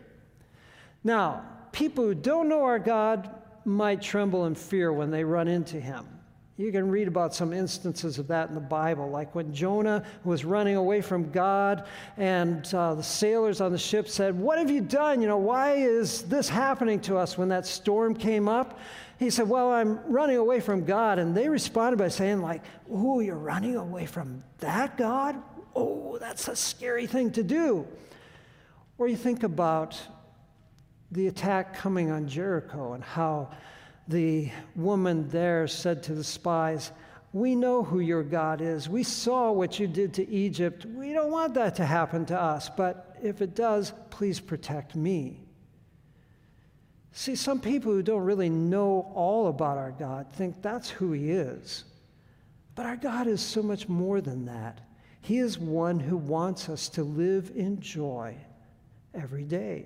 Now, 1.03 1.45
people 1.71 2.03
who 2.03 2.15
don't 2.15 2.49
know 2.49 2.63
our 2.63 2.79
God 2.79 3.29
might 3.65 4.01
tremble 4.01 4.45
in 4.45 4.55
fear 4.55 4.91
when 4.91 5.09
they 5.09 5.23
run 5.23 5.47
into 5.47 5.79
him. 5.79 6.05
You 6.55 6.71
can 6.71 6.89
read 6.89 7.07
about 7.07 7.33
some 7.33 7.51
instances 7.51 8.19
of 8.19 8.27
that 8.27 8.49
in 8.49 8.55
the 8.55 8.61
Bible, 8.61 9.09
like 9.09 9.33
when 9.33 9.51
Jonah 9.55 10.03
was 10.23 10.45
running 10.45 10.75
away 10.75 11.01
from 11.01 11.31
God, 11.31 11.87
and 12.15 12.71
uh, 12.75 12.93
the 12.93 13.01
sailors 13.01 13.59
on 13.59 13.71
the 13.71 13.77
ship 13.77 14.07
said, 14.07 14.37
What 14.37 14.59
have 14.59 14.69
you 14.69 14.81
done? 14.81 15.19
You 15.19 15.27
know, 15.27 15.37
why 15.37 15.73
is 15.73 16.21
this 16.23 16.47
happening 16.47 16.99
to 17.01 17.17
us 17.17 17.39
when 17.39 17.49
that 17.49 17.65
storm 17.65 18.13
came 18.13 18.47
up? 18.47 18.77
He 19.17 19.31
said, 19.31 19.49
Well, 19.49 19.71
I'm 19.71 19.99
running 20.05 20.37
away 20.37 20.59
from 20.59 20.85
God. 20.85 21.17
And 21.17 21.35
they 21.35 21.49
responded 21.49 21.97
by 21.97 22.09
saying, 22.09 22.41
like, 22.41 22.61
Oh, 22.91 23.19
you're 23.19 23.35
running 23.35 23.75
away 23.75 24.05
from 24.05 24.43
that 24.59 24.95
God? 24.95 25.41
Oh, 25.75 26.19
that's 26.19 26.47
a 26.49 26.55
scary 26.55 27.07
thing 27.07 27.31
to 27.31 27.41
do. 27.41 27.87
Or 28.99 29.07
you 29.07 29.17
think 29.17 29.41
about 29.41 29.99
the 31.11 31.25
attack 31.27 31.75
coming 31.75 32.11
on 32.11 32.27
Jericho 32.27 32.93
and 32.93 33.03
how 33.03 33.49
the 34.07 34.49
woman 34.75 35.29
there 35.29 35.67
said 35.67 36.03
to 36.03 36.13
the 36.13 36.23
spies, 36.23 36.91
We 37.31 37.55
know 37.55 37.83
who 37.83 37.99
your 37.99 38.23
God 38.23 38.61
is. 38.61 38.89
We 38.89 39.03
saw 39.03 39.51
what 39.51 39.79
you 39.79 39.87
did 39.87 40.13
to 40.15 40.29
Egypt. 40.29 40.85
We 40.85 41.13
don't 41.13 41.31
want 41.31 41.53
that 41.55 41.75
to 41.75 41.85
happen 41.85 42.25
to 42.27 42.39
us, 42.39 42.69
but 42.69 43.17
if 43.21 43.41
it 43.41 43.55
does, 43.55 43.93
please 44.09 44.39
protect 44.39 44.95
me. 44.95 45.39
See, 47.13 47.35
some 47.35 47.59
people 47.59 47.91
who 47.91 48.01
don't 48.01 48.23
really 48.23 48.49
know 48.49 49.11
all 49.13 49.47
about 49.47 49.77
our 49.77 49.91
God 49.91 50.27
think 50.33 50.61
that's 50.61 50.89
who 50.89 51.11
He 51.11 51.31
is. 51.31 51.85
But 52.75 52.87
our 52.87 52.97
God 52.97 53.27
is 53.27 53.39
so 53.39 53.61
much 53.61 53.87
more 53.87 54.19
than 54.19 54.45
that. 54.45 54.81
He 55.21 55.37
is 55.37 55.57
one 55.57 55.99
who 55.99 56.17
wants 56.17 56.67
us 56.69 56.89
to 56.89 57.03
live 57.03 57.51
in 57.55 57.79
joy 57.79 58.35
every 59.13 59.43
day. 59.43 59.85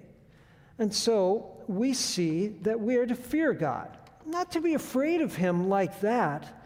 And 0.80 0.94
so 0.94 1.58
we 1.68 1.94
see 1.94 2.48
that 2.62 2.80
we 2.80 2.96
are 2.96 3.06
to 3.06 3.16
fear 3.16 3.54
God 3.54 3.98
not 4.28 4.52
to 4.52 4.62
be 4.62 4.74
afraid 4.74 5.22
of 5.22 5.36
him 5.36 5.70
like 5.70 6.02
that, 6.02 6.58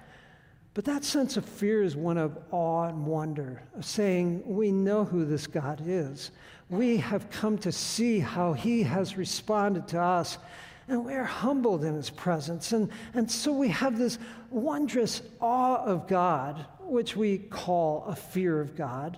but 0.74 0.86
that 0.86 1.03
sense 1.03 1.36
of 1.36 1.46
fear 1.46 1.84
is 1.84 1.96
one 1.96 2.18
of 2.18 2.38
awe 2.51 2.86
and 2.86 3.06
wonder, 3.06 3.62
of 3.75 3.86
saying, 3.86 4.41
We 4.46 4.72
know 4.72 5.03
who 5.03 5.25
this 5.25 5.48
God 5.48 5.82
is. 5.86 6.32
We 6.70 6.98
have 6.98 7.30
come 7.30 7.58
to 7.60 7.72
see 7.72 8.20
how 8.20 8.53
he 8.53 8.84
has 8.84 9.18
responded 9.18 9.89
to 9.89 10.00
us, 10.00 10.38
and 10.88 11.06
we 11.06 11.13
are 11.13 11.25
humbled 11.25 11.84
in 11.84 11.96
his 11.96 12.10
presence. 12.10 12.72
And, 12.72 12.89
and 13.13 13.30
so 13.30 13.51
we 13.51 13.68
have 13.70 13.98
this 13.98 14.18
wondrous 14.50 15.22
awe 15.41 15.84
of 15.84 16.08
God, 16.08 16.65
which 16.80 17.18
we 17.18 17.38
call 17.38 18.06
a 18.06 18.15
fear 18.15 18.62
of 18.62 18.75
God, 18.75 19.18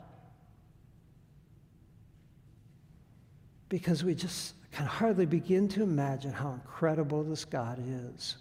because 3.70 4.04
we 4.04 4.16
just 4.16 4.56
can 4.74 4.86
hardly 4.88 5.27
begin 5.27 5.68
to 5.70 5.84
imagine 5.84 6.32
how 6.32 6.51
incredible 6.51 7.24
this 7.24 7.46
God 7.46 7.80
is. 7.88 8.38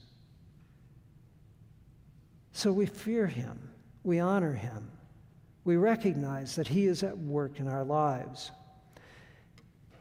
So 2.52 2.72
we 2.72 2.86
fear 2.86 3.26
him, 3.26 3.70
we 4.02 4.18
honor 4.18 4.52
him, 4.52 4.90
we 5.64 5.76
recognize 5.76 6.56
that 6.56 6.66
he 6.66 6.86
is 6.86 7.02
at 7.02 7.16
work 7.16 7.60
in 7.60 7.68
our 7.68 7.84
lives. 7.84 8.50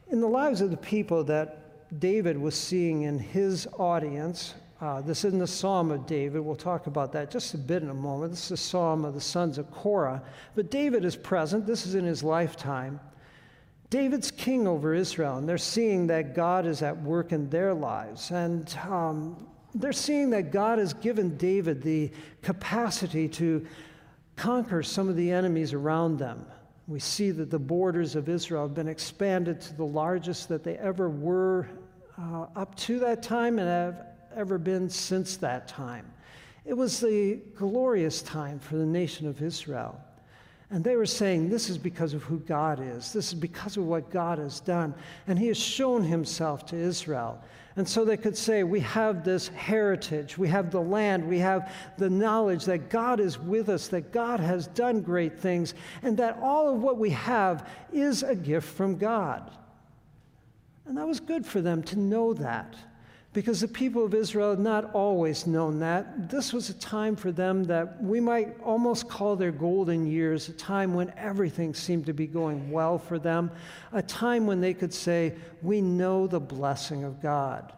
In 0.09 0.21
the 0.21 0.27
lives 0.27 0.61
of 0.61 0.71
the 0.71 0.77
people 0.77 1.23
that 1.25 1.99
David 1.99 2.37
was 2.37 2.55
seeing 2.55 3.03
in 3.03 3.19
his 3.19 3.67
audience, 3.77 4.53
uh, 4.79 5.01
this 5.01 5.25
isn't 5.25 5.39
the 5.39 5.47
Psalm 5.47 5.91
of 5.91 6.07
David. 6.07 6.39
We'll 6.39 6.55
talk 6.55 6.87
about 6.87 7.11
that 7.11 7.29
just 7.29 7.53
a 7.53 7.57
bit 7.57 7.83
in 7.83 7.89
a 7.89 7.93
moment. 7.93 8.31
This 8.31 8.43
is 8.43 8.49
the 8.49 8.57
Psalm 8.57 9.05
of 9.05 9.13
the 9.13 9.21
sons 9.21 9.57
of 9.57 9.69
Korah. 9.69 10.23
But 10.55 10.71
David 10.71 11.05
is 11.05 11.15
present. 11.15 11.67
This 11.67 11.85
is 11.85 11.93
in 11.93 12.05
his 12.05 12.23
lifetime. 12.23 12.99
David's 13.91 14.31
king 14.31 14.69
over 14.69 14.95
Israel, 14.95 15.37
and 15.37 15.47
they're 15.47 15.57
seeing 15.57 16.07
that 16.07 16.33
God 16.33 16.65
is 16.65 16.81
at 16.81 16.99
work 17.01 17.33
in 17.33 17.49
their 17.49 17.73
lives. 17.73 18.31
And 18.31 18.73
um, 18.89 19.45
they're 19.75 19.91
seeing 19.91 20.29
that 20.29 20.49
God 20.53 20.79
has 20.79 20.93
given 20.93 21.35
David 21.35 21.81
the 21.81 22.09
capacity 22.41 23.27
to 23.27 23.67
conquer 24.37 24.81
some 24.81 25.09
of 25.09 25.17
the 25.17 25.29
enemies 25.29 25.73
around 25.73 26.19
them. 26.19 26.45
We 26.87 27.01
see 27.01 27.31
that 27.31 27.51
the 27.51 27.59
borders 27.59 28.15
of 28.15 28.29
Israel 28.29 28.63
have 28.63 28.73
been 28.73 28.87
expanded 28.87 29.59
to 29.59 29.75
the 29.75 29.85
largest 29.85 30.47
that 30.47 30.63
they 30.63 30.77
ever 30.77 31.09
were 31.09 31.67
uh, 32.17 32.45
up 32.55 32.75
to 32.75 32.97
that 32.99 33.21
time 33.21 33.59
and 33.59 33.67
have 33.67 34.05
ever 34.33 34.57
been 34.57 34.89
since 34.89 35.35
that 35.37 35.67
time. 35.67 36.09
It 36.63 36.75
was 36.75 37.01
the 37.01 37.41
glorious 37.55 38.21
time 38.21 38.57
for 38.59 38.77
the 38.77 38.85
nation 38.85 39.27
of 39.27 39.41
Israel. 39.41 39.99
And 40.71 40.85
they 40.85 40.95
were 40.95 41.05
saying, 41.05 41.49
This 41.49 41.69
is 41.69 41.77
because 41.77 42.13
of 42.13 42.23
who 42.23 42.39
God 42.39 42.79
is. 42.81 43.11
This 43.11 43.27
is 43.27 43.33
because 43.33 43.75
of 43.75 43.85
what 43.85 44.09
God 44.09 44.39
has 44.39 44.61
done. 44.61 44.95
And 45.27 45.37
He 45.37 45.47
has 45.47 45.57
shown 45.57 46.03
Himself 46.03 46.65
to 46.67 46.77
Israel. 46.77 47.43
And 47.75 47.87
so 47.87 48.03
they 48.05 48.17
could 48.17 48.37
say, 48.37 48.63
We 48.63 48.79
have 48.79 49.25
this 49.25 49.49
heritage, 49.49 50.37
we 50.37 50.47
have 50.47 50.71
the 50.71 50.81
land, 50.81 51.27
we 51.27 51.39
have 51.39 51.73
the 51.97 52.09
knowledge 52.09 52.63
that 52.65 52.89
God 52.89 53.19
is 53.19 53.37
with 53.37 53.67
us, 53.67 53.89
that 53.89 54.13
God 54.13 54.39
has 54.39 54.67
done 54.67 55.01
great 55.01 55.37
things, 55.37 55.73
and 56.03 56.15
that 56.17 56.39
all 56.41 56.73
of 56.73 56.81
what 56.81 56.97
we 56.97 57.09
have 57.11 57.69
is 57.91 58.23
a 58.23 58.35
gift 58.35 58.67
from 58.67 58.97
God. 58.97 59.51
And 60.85 60.97
that 60.97 61.07
was 61.07 61.19
good 61.19 61.45
for 61.45 61.59
them 61.61 61.83
to 61.83 61.99
know 61.99 62.33
that 62.33 62.75
because 63.33 63.61
the 63.61 63.67
people 63.67 64.03
of 64.03 64.13
Israel 64.13 64.49
had 64.49 64.59
not 64.59 64.93
always 64.93 65.47
known 65.47 65.79
that. 65.79 66.29
This 66.29 66.51
was 66.51 66.69
a 66.69 66.73
time 66.73 67.15
for 67.15 67.31
them 67.31 67.63
that 67.65 68.03
we 68.03 68.19
might 68.19 68.59
almost 68.61 69.07
call 69.07 69.37
their 69.37 69.51
golden 69.51 70.05
years, 70.05 70.49
a 70.49 70.53
time 70.53 70.93
when 70.93 71.13
everything 71.17 71.73
seemed 71.73 72.05
to 72.07 72.13
be 72.13 72.27
going 72.27 72.69
well 72.71 72.97
for 72.97 73.17
them, 73.17 73.49
a 73.93 74.01
time 74.01 74.47
when 74.47 74.59
they 74.59 74.73
could 74.73 74.93
say, 74.93 75.33
We 75.61 75.81
know 75.81 76.27
the 76.27 76.41
blessing 76.41 77.05
of 77.05 77.21
God. 77.21 77.71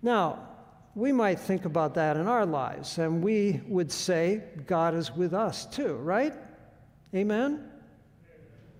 Now, 0.00 0.48
we 0.94 1.10
might 1.10 1.40
think 1.40 1.64
about 1.64 1.94
that 1.94 2.16
in 2.16 2.28
our 2.28 2.46
lives, 2.46 2.98
and 2.98 3.22
we 3.22 3.62
would 3.66 3.90
say, 3.90 4.42
God 4.66 4.94
is 4.94 5.10
with 5.10 5.34
us 5.34 5.66
too, 5.66 5.94
right? 5.94 6.32
Amen? 7.14 7.68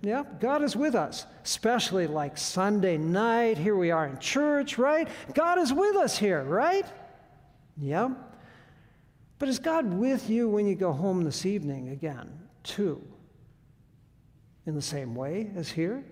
Yeah, 0.05 0.23
God 0.39 0.61
is 0.61 0.75
with 0.75 0.93
us, 0.93 1.25
especially 1.43 2.05
like 2.05 2.37
Sunday 2.37 2.95
night. 2.95 3.57
Here 3.57 3.75
we 3.75 3.89
are 3.89 4.05
in 4.05 4.19
church, 4.19 4.77
right? 4.77 5.07
God 5.33 5.57
is 5.57 5.73
with 5.73 5.95
us 5.95 6.15
here, 6.15 6.43
right? 6.43 6.85
Yeah. 7.75 8.09
But 9.39 9.49
is 9.49 9.57
God 9.57 9.91
with 9.91 10.29
you 10.29 10.47
when 10.47 10.67
you 10.67 10.75
go 10.75 10.93
home 10.93 11.23
this 11.23 11.43
evening 11.47 11.89
again, 11.89 12.31
too? 12.61 13.01
In 14.67 14.75
the 14.75 14.81
same 14.81 15.15
way 15.15 15.49
as 15.55 15.69
here? 15.69 16.05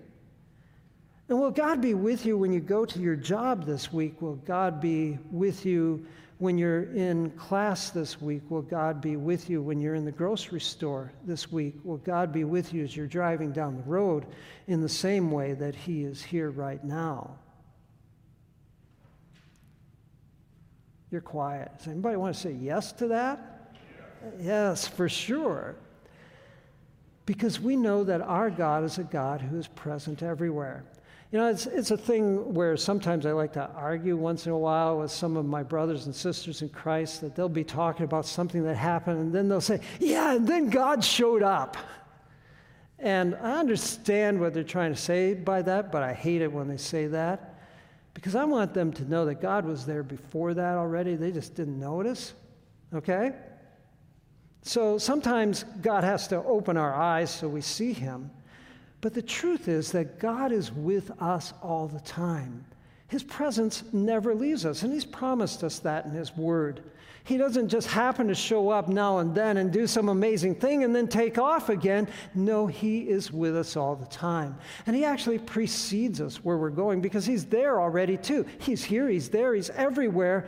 And 1.28 1.38
will 1.38 1.52
God 1.52 1.80
be 1.80 1.94
with 1.94 2.26
you 2.26 2.36
when 2.36 2.52
you 2.52 2.58
go 2.58 2.84
to 2.84 2.98
your 2.98 3.14
job 3.14 3.64
this 3.64 3.92
week? 3.92 4.20
Will 4.20 4.36
God 4.36 4.80
be 4.80 5.20
with 5.30 5.64
you 5.64 6.04
when 6.44 6.58
you're 6.58 6.92
in 6.92 7.30
class 7.30 7.88
this 7.88 8.20
week? 8.20 8.42
Will 8.50 8.60
God 8.60 9.00
be 9.00 9.16
with 9.16 9.48
you 9.48 9.62
when 9.62 9.80
you're 9.80 9.94
in 9.94 10.04
the 10.04 10.12
grocery 10.12 10.60
store 10.60 11.10
this 11.24 11.50
week? 11.50 11.74
Will 11.84 11.96
God 11.96 12.34
be 12.34 12.44
with 12.44 12.74
you 12.74 12.84
as 12.84 12.94
you're 12.94 13.06
driving 13.06 13.50
down 13.50 13.76
the 13.76 13.82
road 13.84 14.26
in 14.66 14.82
the 14.82 14.88
same 14.88 15.30
way 15.30 15.54
that 15.54 15.74
He 15.74 16.04
is 16.04 16.22
here 16.22 16.50
right 16.50 16.84
now? 16.84 17.30
You're 21.10 21.22
quiet. 21.22 21.72
Does 21.78 21.88
anybody 21.88 22.16
want 22.16 22.34
to 22.34 22.40
say 22.40 22.52
yes 22.52 22.92
to 22.92 23.08
that? 23.08 23.72
Yes, 24.38 24.86
for 24.86 25.08
sure. 25.08 25.76
Because 27.24 27.58
we 27.58 27.74
know 27.74 28.04
that 28.04 28.20
our 28.20 28.50
God 28.50 28.84
is 28.84 28.98
a 28.98 29.04
God 29.04 29.40
who 29.40 29.56
is 29.58 29.68
present 29.68 30.22
everywhere. 30.22 30.84
You 31.34 31.40
know, 31.40 31.48
it's, 31.48 31.66
it's 31.66 31.90
a 31.90 31.96
thing 31.96 32.54
where 32.54 32.76
sometimes 32.76 33.26
I 33.26 33.32
like 33.32 33.54
to 33.54 33.68
argue 33.74 34.16
once 34.16 34.46
in 34.46 34.52
a 34.52 34.56
while 34.56 35.00
with 35.00 35.10
some 35.10 35.36
of 35.36 35.44
my 35.44 35.64
brothers 35.64 36.06
and 36.06 36.14
sisters 36.14 36.62
in 36.62 36.68
Christ 36.68 37.22
that 37.22 37.34
they'll 37.34 37.48
be 37.48 37.64
talking 37.64 38.04
about 38.04 38.24
something 38.24 38.62
that 38.62 38.76
happened 38.76 39.18
and 39.18 39.32
then 39.32 39.48
they'll 39.48 39.60
say, 39.60 39.80
Yeah, 39.98 40.36
and 40.36 40.46
then 40.46 40.70
God 40.70 41.02
showed 41.02 41.42
up. 41.42 41.76
And 43.00 43.34
I 43.42 43.58
understand 43.58 44.40
what 44.40 44.54
they're 44.54 44.62
trying 44.62 44.94
to 44.94 45.00
say 45.00 45.34
by 45.34 45.60
that, 45.62 45.90
but 45.90 46.04
I 46.04 46.12
hate 46.12 46.40
it 46.40 46.52
when 46.52 46.68
they 46.68 46.76
say 46.76 47.08
that 47.08 47.58
because 48.14 48.36
I 48.36 48.44
want 48.44 48.72
them 48.72 48.92
to 48.92 49.04
know 49.04 49.24
that 49.24 49.40
God 49.40 49.64
was 49.64 49.84
there 49.84 50.04
before 50.04 50.54
that 50.54 50.76
already. 50.76 51.16
They 51.16 51.32
just 51.32 51.56
didn't 51.56 51.80
notice. 51.80 52.32
Okay? 52.94 53.32
So 54.62 54.98
sometimes 54.98 55.64
God 55.82 56.04
has 56.04 56.28
to 56.28 56.36
open 56.44 56.76
our 56.76 56.94
eyes 56.94 57.34
so 57.34 57.48
we 57.48 57.60
see 57.60 57.92
Him. 57.92 58.30
But 59.04 59.12
the 59.12 59.20
truth 59.20 59.68
is 59.68 59.92
that 59.92 60.18
God 60.18 60.50
is 60.50 60.72
with 60.72 61.10
us 61.20 61.52
all 61.60 61.88
the 61.88 62.00
time. 62.00 62.64
His 63.08 63.22
presence 63.22 63.84
never 63.92 64.34
leaves 64.34 64.64
us, 64.64 64.82
and 64.82 64.90
He's 64.90 65.04
promised 65.04 65.62
us 65.62 65.78
that 65.80 66.06
in 66.06 66.12
His 66.12 66.34
Word. 66.34 66.82
He 67.24 67.36
doesn't 67.36 67.68
just 67.68 67.88
happen 67.88 68.28
to 68.28 68.34
show 68.34 68.70
up 68.70 68.88
now 68.88 69.18
and 69.18 69.34
then 69.34 69.58
and 69.58 69.70
do 69.70 69.86
some 69.86 70.08
amazing 70.08 70.54
thing 70.54 70.84
and 70.84 70.96
then 70.96 71.06
take 71.06 71.36
off 71.36 71.68
again. 71.68 72.08
No, 72.34 72.66
He 72.66 73.00
is 73.00 73.30
with 73.30 73.54
us 73.58 73.76
all 73.76 73.94
the 73.94 74.06
time. 74.06 74.56
And 74.86 74.96
He 74.96 75.04
actually 75.04 75.38
precedes 75.38 76.22
us 76.22 76.42
where 76.42 76.56
we're 76.56 76.70
going 76.70 77.02
because 77.02 77.26
He's 77.26 77.44
there 77.44 77.82
already, 77.82 78.16
too. 78.16 78.46
He's 78.58 78.82
here, 78.82 79.10
He's 79.10 79.28
there, 79.28 79.54
He's 79.54 79.68
everywhere. 79.68 80.46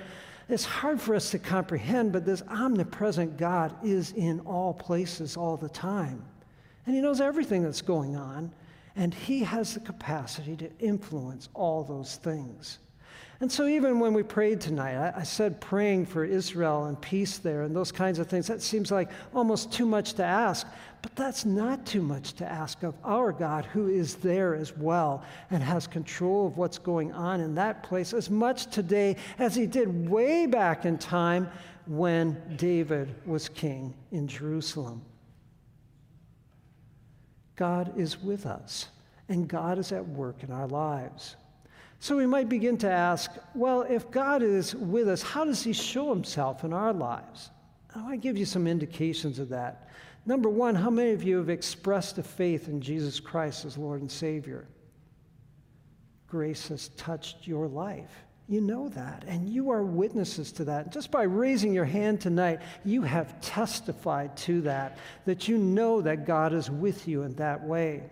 It's 0.48 0.64
hard 0.64 0.98
for 0.98 1.14
us 1.14 1.30
to 1.32 1.38
comprehend, 1.38 2.10
but 2.10 2.24
this 2.24 2.40
omnipresent 2.48 3.36
God 3.36 3.74
is 3.84 4.12
in 4.12 4.40
all 4.40 4.72
places 4.72 5.36
all 5.36 5.58
the 5.58 5.68
time 5.68 6.24
and 6.86 6.94
He 6.94 7.00
knows 7.00 7.20
everything 7.20 7.62
that's 7.62 7.82
going 7.82 8.16
on, 8.16 8.52
and 8.94 9.12
He 9.12 9.40
has 9.40 9.74
the 9.74 9.80
capacity 9.80 10.56
to 10.56 10.70
influence 10.78 11.48
all 11.52 11.84
those 11.84 12.16
things. 12.16 12.78
And 13.40 13.52
so, 13.52 13.66
even 13.66 14.00
when 14.00 14.14
we 14.14 14.22
prayed 14.22 14.62
tonight, 14.62 14.96
I, 14.96 15.20
I, 15.20 15.22
said 15.22 15.60
praying 15.60 16.06
for 16.06 16.24
Israel 16.24 16.86
and 16.86 16.98
peace 16.98 17.36
there 17.36 17.62
and 17.64 17.76
those 17.76 17.92
kinds 17.92 18.18
of 18.18 18.28
things, 18.28 18.46
that 18.46 18.62
seems 18.62 18.90
like 18.90 19.10
almost 19.34 19.70
too 19.70 19.84
much 19.84 20.14
to 20.14 20.24
ask. 20.24 20.66
But 21.02 21.14
that's 21.14 21.44
not 21.44 21.84
too 21.84 22.00
much 22.00 22.32
to 22.34 22.50
ask 22.50 22.82
of 22.82 22.94
our 23.04 23.32
God, 23.32 23.66
who 23.66 23.88
is 23.88 24.14
there 24.16 24.54
as 24.54 24.74
well 24.74 25.22
and 25.50 25.62
has 25.62 25.86
control 25.86 26.46
of 26.46 26.56
what's 26.56 26.78
going 26.78 27.12
on 27.12 27.40
in 27.40 27.54
that 27.56 27.82
place 27.82 28.14
as 28.14 28.30
much 28.30 28.66
today 28.68 29.16
as 29.38 29.54
he 29.54 29.66
did 29.66 30.08
way 30.08 30.46
back 30.46 30.86
in 30.86 30.96
time 30.96 31.48
when 31.86 32.42
David 32.56 33.14
was 33.26 33.50
king 33.50 33.94
in 34.12 34.26
Jerusalem. 34.26 35.02
God 37.56 37.98
is 37.98 38.22
with 38.22 38.46
us, 38.46 38.88
and 39.28 39.48
God 39.48 39.78
is 39.78 39.90
at 39.92 40.06
work 40.06 40.42
in 40.42 40.52
our 40.52 40.68
lives. 40.68 41.36
So 41.98 42.16
we 42.16 42.26
might 42.26 42.48
begin 42.48 42.76
to 42.78 42.90
ask 42.90 43.30
well, 43.54 43.82
if 43.82 44.10
God 44.10 44.42
is 44.42 44.74
with 44.74 45.08
us, 45.08 45.22
how 45.22 45.44
does 45.44 45.62
He 45.62 45.72
show 45.72 46.10
Himself 46.10 46.62
in 46.62 46.72
our 46.72 46.92
lives? 46.92 47.50
I 47.94 48.00
want 48.02 48.12
to 48.12 48.18
give 48.18 48.36
you 48.36 48.44
some 48.44 48.66
indications 48.66 49.38
of 49.38 49.48
that. 49.48 49.88
Number 50.26 50.50
one, 50.50 50.74
how 50.74 50.90
many 50.90 51.12
of 51.12 51.22
you 51.22 51.38
have 51.38 51.48
expressed 51.48 52.18
a 52.18 52.22
faith 52.22 52.68
in 52.68 52.80
Jesus 52.80 53.18
Christ 53.18 53.64
as 53.64 53.78
Lord 53.78 54.02
and 54.02 54.10
Savior? 54.10 54.66
Grace 56.26 56.68
has 56.68 56.88
touched 56.90 57.46
your 57.46 57.68
life. 57.68 58.25
You 58.48 58.60
know 58.60 58.88
that, 58.90 59.24
and 59.26 59.48
you 59.48 59.70
are 59.70 59.82
witnesses 59.82 60.52
to 60.52 60.64
that. 60.66 60.92
Just 60.92 61.10
by 61.10 61.24
raising 61.24 61.72
your 61.72 61.84
hand 61.84 62.20
tonight, 62.20 62.60
you 62.84 63.02
have 63.02 63.40
testified 63.40 64.36
to 64.38 64.60
that, 64.62 64.98
that 65.24 65.48
you 65.48 65.58
know 65.58 66.00
that 66.02 66.26
God 66.26 66.52
is 66.52 66.70
with 66.70 67.08
you 67.08 67.22
in 67.22 67.34
that 67.36 67.64
way. 67.64 68.04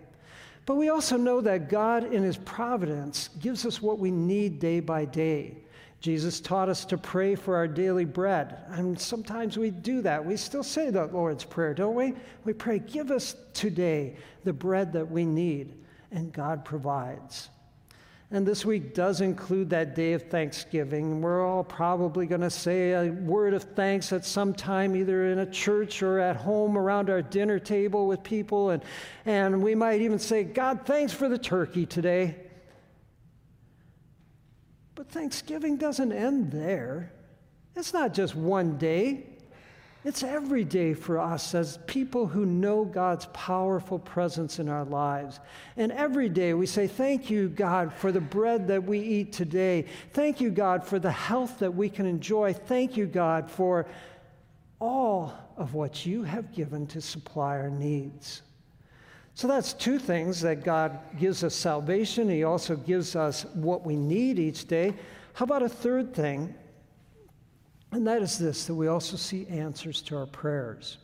But 0.65 0.75
we 0.75 0.89
also 0.89 1.15
know 1.15 1.39
that 1.41 1.69
God, 1.69 2.11
in 2.11 2.21
His 2.21 2.37
providence, 2.37 3.29
gives 3.39 3.65
us 3.65 3.81
what 3.81 3.99
we 3.99 4.11
need 4.11 4.59
day 4.59 4.81
by 4.81 5.05
day. 5.05 5.57
Jesus 6.01 6.41
taught 6.41 6.67
us 6.67 6.83
to 6.85 6.97
pray 6.97 7.35
for 7.35 7.55
our 7.55 7.67
daily 7.67 8.05
bread. 8.05 8.57
And 8.71 8.99
sometimes 8.99 9.57
we 9.57 9.71
do 9.71 10.01
that. 10.01 10.23
We 10.23 10.35
still 10.35 10.63
say 10.63 10.89
the 10.89 11.05
Lord's 11.05 11.45
Prayer, 11.45 11.73
don't 11.73 11.95
we? 11.95 12.13
We 12.43 12.51
pray, 12.51 12.79
Give 12.79 13.09
us 13.09 13.35
today 13.53 14.17
the 14.43 14.53
bread 14.53 14.91
that 14.93 15.09
we 15.09 15.25
need, 15.25 15.75
and 16.11 16.33
God 16.33 16.65
provides. 16.65 17.49
And 18.31 18.45
this 18.45 18.65
week 18.65 18.95
does 18.95 19.21
include 19.21 19.69
that 19.69 19.93
day 19.93 20.13
of 20.13 20.23
Thanksgiving. 20.23 21.21
We're 21.21 21.45
all 21.45 21.63
probably 21.63 22.25
going 22.25 22.41
to 22.41 22.49
say 22.49 22.93
a 22.93 23.11
word 23.11 23.53
of 23.53 23.63
thanks 23.63 24.11
at 24.11 24.25
some 24.25 24.53
time, 24.53 24.95
either 24.95 25.31
in 25.31 25.39
a 25.39 25.45
church 25.45 26.01
or 26.01 26.19
at 26.19 26.35
home 26.35 26.75
around 26.77 27.09
our 27.11 27.21
dinner 27.21 27.59
table 27.59 28.07
with 28.07 28.23
people. 28.23 28.71
And, 28.71 28.83
and 29.25 29.61
we 29.61 29.75
might 29.75 30.01
even 30.01 30.17
say, 30.17 30.43
God, 30.43 30.81
thanks 30.85 31.13
for 31.13 31.29
the 31.29 31.37
turkey 31.37 31.85
today. 31.85 32.35
But 34.95 35.09
Thanksgiving 35.09 35.77
doesn't 35.77 36.11
end 36.11 36.51
there. 36.51 37.11
It's 37.75 37.93
not 37.93 38.13
just 38.13 38.33
one 38.35 38.77
day, 38.77 39.34
it's 40.05 40.21
every 40.21 40.63
day 40.63 40.93
for 40.93 41.17
us 41.17 41.55
as 41.55 41.79
people 41.87 42.27
who 42.27 42.45
know 42.45 42.85
God's 42.85 43.25
powerful 43.33 43.97
presence 43.97 44.59
in 44.59 44.69
our 44.69 44.85
lives. 44.85 45.39
And 45.77 45.91
every 45.91 46.29
day 46.29 46.53
we 46.53 46.67
say, 46.67 46.85
Thank 46.85 47.31
you, 47.31 47.49
God, 47.49 47.91
for 47.91 48.11
the 48.11 48.21
bread 48.21 48.67
that 48.67 48.83
we 48.83 48.99
eat 48.99 49.33
today. 49.33 49.85
Thank 50.13 50.39
you, 50.39 50.51
God, 50.51 50.85
for 50.85 50.99
the 50.99 51.11
health 51.11 51.57
that 51.57 51.73
we 51.73 51.89
can 51.89 52.05
enjoy. 52.05 52.53
Thank 52.53 52.95
you, 52.95 53.07
God, 53.07 53.49
for 53.49 53.87
all 54.79 55.33
of 55.57 55.73
what 55.73 56.05
you 56.05 56.21
have 56.21 56.53
given 56.53 56.85
to 56.87 57.01
supply 57.01 57.57
our 57.57 57.71
needs. 57.71 58.43
So 59.33 59.47
that's 59.47 59.73
two 59.73 59.97
things 59.97 60.39
that 60.41 60.63
God 60.63 60.99
gives 61.19 61.43
us 61.43 61.55
salvation. 61.55 62.29
He 62.29 62.43
also 62.43 62.75
gives 62.75 63.15
us 63.15 63.43
what 63.55 63.83
we 63.83 63.95
need 63.95 64.37
each 64.37 64.67
day. 64.67 64.93
How 65.33 65.45
about 65.45 65.63
a 65.63 65.69
third 65.69 66.13
thing? 66.13 66.53
And 67.95 68.05
that 68.07 68.21
is 68.21 68.37
this 68.37 68.65
that 68.65 68.75
we 68.75 68.87
also 68.87 69.15
see 69.15 69.47
answers 69.47 70.01
to 70.01 70.17
our 70.17 70.25
prayers. 70.25 70.97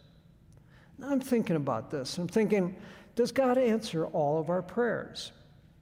Now 0.97 1.07
I'm 1.09 1.21
thinking 1.21 1.55
about 1.55 1.89
this. 1.89 2.17
I'm 2.17 2.27
thinking, 2.27 2.75
does 3.15 3.31
God 3.31 3.57
answer 3.57 4.07
all 4.07 4.41
of 4.41 4.49
our 4.49 4.61
prayers? 4.61 5.31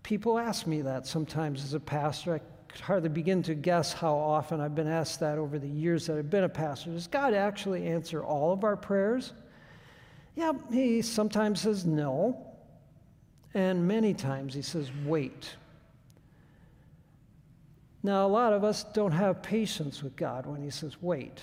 People 0.03 0.37
ask 0.37 0.67
me 0.67 0.83
that 0.83 1.07
sometimes 1.07 1.63
as 1.63 1.73
a 1.73 1.79
pastor. 1.79 2.35
I 2.35 2.41
could 2.71 2.81
hardly 2.81 3.09
begin 3.09 3.41
to 3.43 3.55
guess 3.55 3.91
how 3.91 4.13
often 4.13 4.61
I've 4.61 4.75
been 4.75 4.87
asked 4.87 5.19
that 5.21 5.39
over 5.39 5.57
the 5.57 5.67
years 5.67 6.05
that 6.05 6.19
I've 6.19 6.29
been 6.29 6.43
a 6.43 6.49
pastor. 6.49 6.91
Does 6.91 7.07
God 7.07 7.33
actually 7.33 7.87
answer 7.87 8.23
all 8.23 8.53
of 8.53 8.63
our 8.63 8.77
prayers? 8.77 9.33
Yeah, 10.35 10.53
he 10.71 11.01
sometimes 11.01 11.61
says 11.61 11.87
no, 11.87 12.37
and 13.55 13.87
many 13.87 14.13
times 14.13 14.53
he 14.53 14.61
says 14.61 14.91
wait. 15.07 15.55
Now, 18.01 18.25
a 18.25 18.27
lot 18.27 18.53
of 18.53 18.63
us 18.63 18.83
don't 18.83 19.11
have 19.11 19.41
patience 19.41 20.01
with 20.01 20.15
God 20.15 20.45
when 20.45 20.61
He 20.61 20.69
says, 20.69 21.01
wait. 21.01 21.41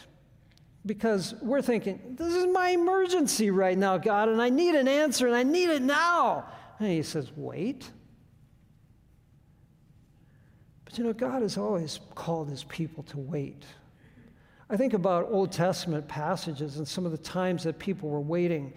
Because 0.84 1.34
we're 1.42 1.62
thinking, 1.62 2.16
this 2.18 2.32
is 2.34 2.46
my 2.46 2.70
emergency 2.70 3.50
right 3.50 3.76
now, 3.76 3.98
God, 3.98 4.28
and 4.28 4.40
I 4.40 4.48
need 4.48 4.74
an 4.74 4.88
answer 4.88 5.26
and 5.26 5.36
I 5.36 5.42
need 5.42 5.68
it 5.68 5.82
now. 5.82 6.46
And 6.78 6.88
He 6.88 7.02
says, 7.02 7.30
wait. 7.36 7.90
But 10.84 10.96
you 10.96 11.04
know, 11.04 11.12
God 11.12 11.42
has 11.42 11.58
always 11.58 12.00
called 12.14 12.48
His 12.48 12.64
people 12.64 13.02
to 13.04 13.18
wait. 13.18 13.64
I 14.70 14.76
think 14.76 14.94
about 14.94 15.28
Old 15.30 15.52
Testament 15.52 16.08
passages 16.08 16.78
and 16.78 16.88
some 16.88 17.04
of 17.04 17.12
the 17.12 17.18
times 17.18 17.64
that 17.64 17.78
people 17.78 18.08
were 18.08 18.20
waiting. 18.20 18.72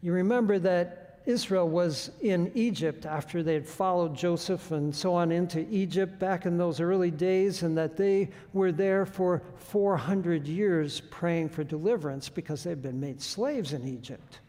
You 0.00 0.12
remember 0.12 0.58
that 0.60 0.99
Israel 1.26 1.68
was 1.68 2.10
in 2.22 2.50
Egypt 2.54 3.04
after 3.04 3.42
they 3.42 3.54
had 3.54 3.66
followed 3.66 4.14
Joseph 4.14 4.70
and 4.70 4.94
so 4.94 5.14
on 5.14 5.30
into 5.30 5.66
Egypt 5.70 6.18
back 6.18 6.46
in 6.46 6.56
those 6.56 6.80
early 6.80 7.10
days, 7.10 7.62
and 7.62 7.76
that 7.76 7.96
they 7.96 8.30
were 8.52 8.72
there 8.72 9.04
for 9.04 9.42
400 9.56 10.46
years 10.46 11.00
praying 11.10 11.50
for 11.50 11.62
deliverance 11.62 12.28
because 12.28 12.64
they'd 12.64 12.82
been 12.82 13.00
made 13.00 13.20
slaves 13.20 13.72
in 13.72 13.86
Egypt. 13.86 14.40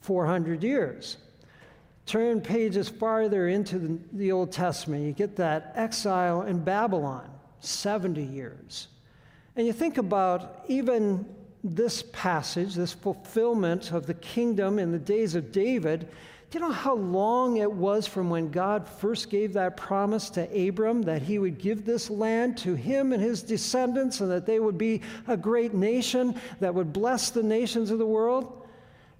400 0.00 0.62
years. 0.62 1.16
Turn 2.04 2.40
pages 2.40 2.88
farther 2.88 3.48
into 3.48 3.78
the, 3.78 3.98
the 4.12 4.32
Old 4.32 4.52
Testament, 4.52 5.04
you 5.04 5.12
get 5.12 5.34
that 5.36 5.72
exile 5.74 6.42
in 6.42 6.62
Babylon, 6.62 7.28
70 7.60 8.22
years. 8.22 8.88
And 9.56 9.66
you 9.66 9.72
think 9.72 9.98
about 9.98 10.64
even 10.68 11.26
this 11.64 12.04
passage, 12.12 12.74
this 12.74 12.92
fulfillment 12.92 13.92
of 13.92 14.06
the 14.06 14.14
kingdom 14.14 14.78
in 14.78 14.92
the 14.92 14.98
days 14.98 15.34
of 15.34 15.52
David, 15.52 16.08
do 16.50 16.58
you 16.58 16.64
know 16.64 16.72
how 16.72 16.94
long 16.94 17.56
it 17.56 17.70
was 17.70 18.06
from 18.06 18.30
when 18.30 18.50
God 18.50 18.88
first 18.88 19.30
gave 19.30 19.52
that 19.54 19.76
promise 19.76 20.30
to 20.30 20.68
Abram 20.68 21.02
that 21.02 21.22
he 21.22 21.40
would 21.40 21.58
give 21.58 21.84
this 21.84 22.08
land 22.08 22.56
to 22.58 22.74
him 22.74 23.12
and 23.12 23.20
his 23.20 23.42
descendants 23.42 24.20
and 24.20 24.30
that 24.30 24.46
they 24.46 24.60
would 24.60 24.78
be 24.78 25.02
a 25.26 25.36
great 25.36 25.74
nation 25.74 26.40
that 26.60 26.74
would 26.74 26.92
bless 26.92 27.30
the 27.30 27.42
nations 27.42 27.90
of 27.90 27.98
the 27.98 28.06
world? 28.06 28.64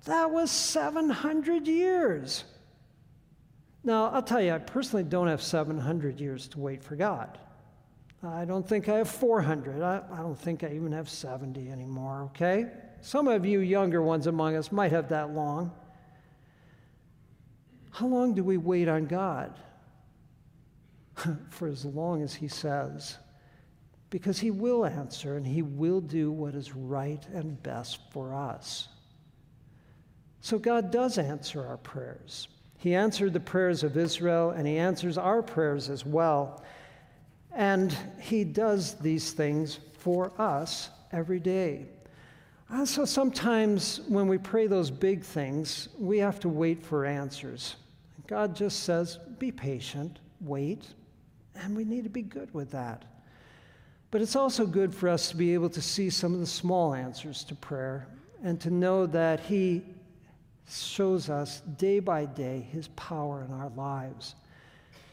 That 0.05 0.31
was 0.31 0.53
700 0.53 1.66
years. 1.66 2.44
Now, 3.83 4.11
I'll 4.11 4.22
tell 4.22 4.40
you, 4.40 4.53
I 4.53 4.59
personally 4.59 5.05
don't 5.05 5.29
have 5.29 5.42
700 5.42 6.20
years 6.20 6.46
to 6.49 6.61
wait 6.61 6.83
for 6.83 6.94
God. 6.94 7.38
I 8.22 8.44
don't 8.44 8.66
think 8.66 8.88
I 8.88 8.96
have 8.96 9.09
400. 9.09 9.83
I, 9.83 10.02
I, 10.11 10.16
don't 10.18 10.38
think 10.38 10.64
I 10.64 10.68
even 10.68 10.92
have 10.92 11.09
70 11.09 11.70
anymore, 11.70 12.22
okay? 12.35 12.66
Some 13.00 13.29
of 13.29 13.44
you 13.44 13.61
younger 13.61 14.02
ones 14.02 14.26
among 14.26 14.57
us 14.57 14.72
might 14.72 14.92
have 14.92 15.11
that 15.11 15.35
long. 15.35 15.72
How 17.90 18.07
long 18.07 18.35
do 18.35 18.42
we 18.42 18.57
wait 18.57 18.88
on 18.88 19.07
God? 19.07 19.59
for 21.50 21.68
as 21.68 21.85
long 21.85 22.22
as 22.22 22.35
He 22.35 22.48
says, 22.48 23.16
because 24.11 24.38
He 24.38 24.50
will 24.50 24.85
answer 24.85 25.37
and 25.37 25.46
He 25.46 25.62
will 25.62 26.00
do 26.00 26.31
what 26.31 26.55
is 26.55 26.74
right 26.74 27.24
and 27.33 27.62
best 27.62 27.98
for 28.11 28.35
us. 28.35 28.88
So 30.40 30.59
God 30.59 30.90
does 30.90 31.18
answer 31.18 31.66
our 31.66 31.79
prayers. 31.79 32.48
He 32.79 32.94
answered 32.94 33.33
the 33.33 33.40
prayers 33.40 33.83
of 33.83 33.96
Israel 33.96 34.50
and 34.50 34.66
He 34.66 34.79
answers 34.79 35.18
our 35.18 35.42
prayers 35.42 35.88
as 35.88 36.05
well. 36.05 36.62
And 37.57 37.97
He 38.21 38.45
does 38.45 38.95
these 38.95 39.33
things 39.33 39.81
for 39.99 40.31
us 40.38 40.90
every 41.11 41.40
day. 41.40 41.87
So 42.85 43.05
sometimes 43.05 44.01
when 44.09 44.29
we 44.29 44.38
pray 44.38 44.66
those 44.66 44.90
big 44.90 45.25
things, 45.25 45.88
we 45.99 46.19
have 46.19 46.38
to 46.40 46.49
wait 46.49 46.85
for 46.85 47.05
answers. 47.07 47.77
God 48.27 48.55
just 48.55 48.85
says, 48.85 49.19
be 49.38 49.51
patient, 49.51 50.19
wait, 50.40 50.85
and 51.55 51.77
we 51.77 51.85
need 51.85 52.05
to 52.05 52.11
be 52.11 52.23
good 52.23 52.53
with 52.53 52.71
that. 52.73 53.05
But 54.11 54.21
it's 54.21 54.37
also 54.37 54.66
good 54.66 54.95
for 54.95 55.09
us 55.09 55.31
to 55.31 55.37
be 55.37 55.55
able 55.55 55.71
to 55.71 55.81
see 55.81 56.11
some 56.11 56.35
of 56.35 56.40
the 56.40 56.47
small 56.47 56.92
answers 56.95 57.42
to 57.45 57.55
prayer 57.55 58.09
and 58.42 58.61
to 58.61 58.71
know 58.71 59.07
that 59.07 59.40
He 59.40 59.83
shows 60.69 61.31
us 61.31 61.61
day 61.79 62.01
by 62.01 62.27
day 62.27 62.66
His 62.73 62.88
power 62.88 63.45
in 63.45 63.53
our 63.53 63.71
lives. 63.71 64.35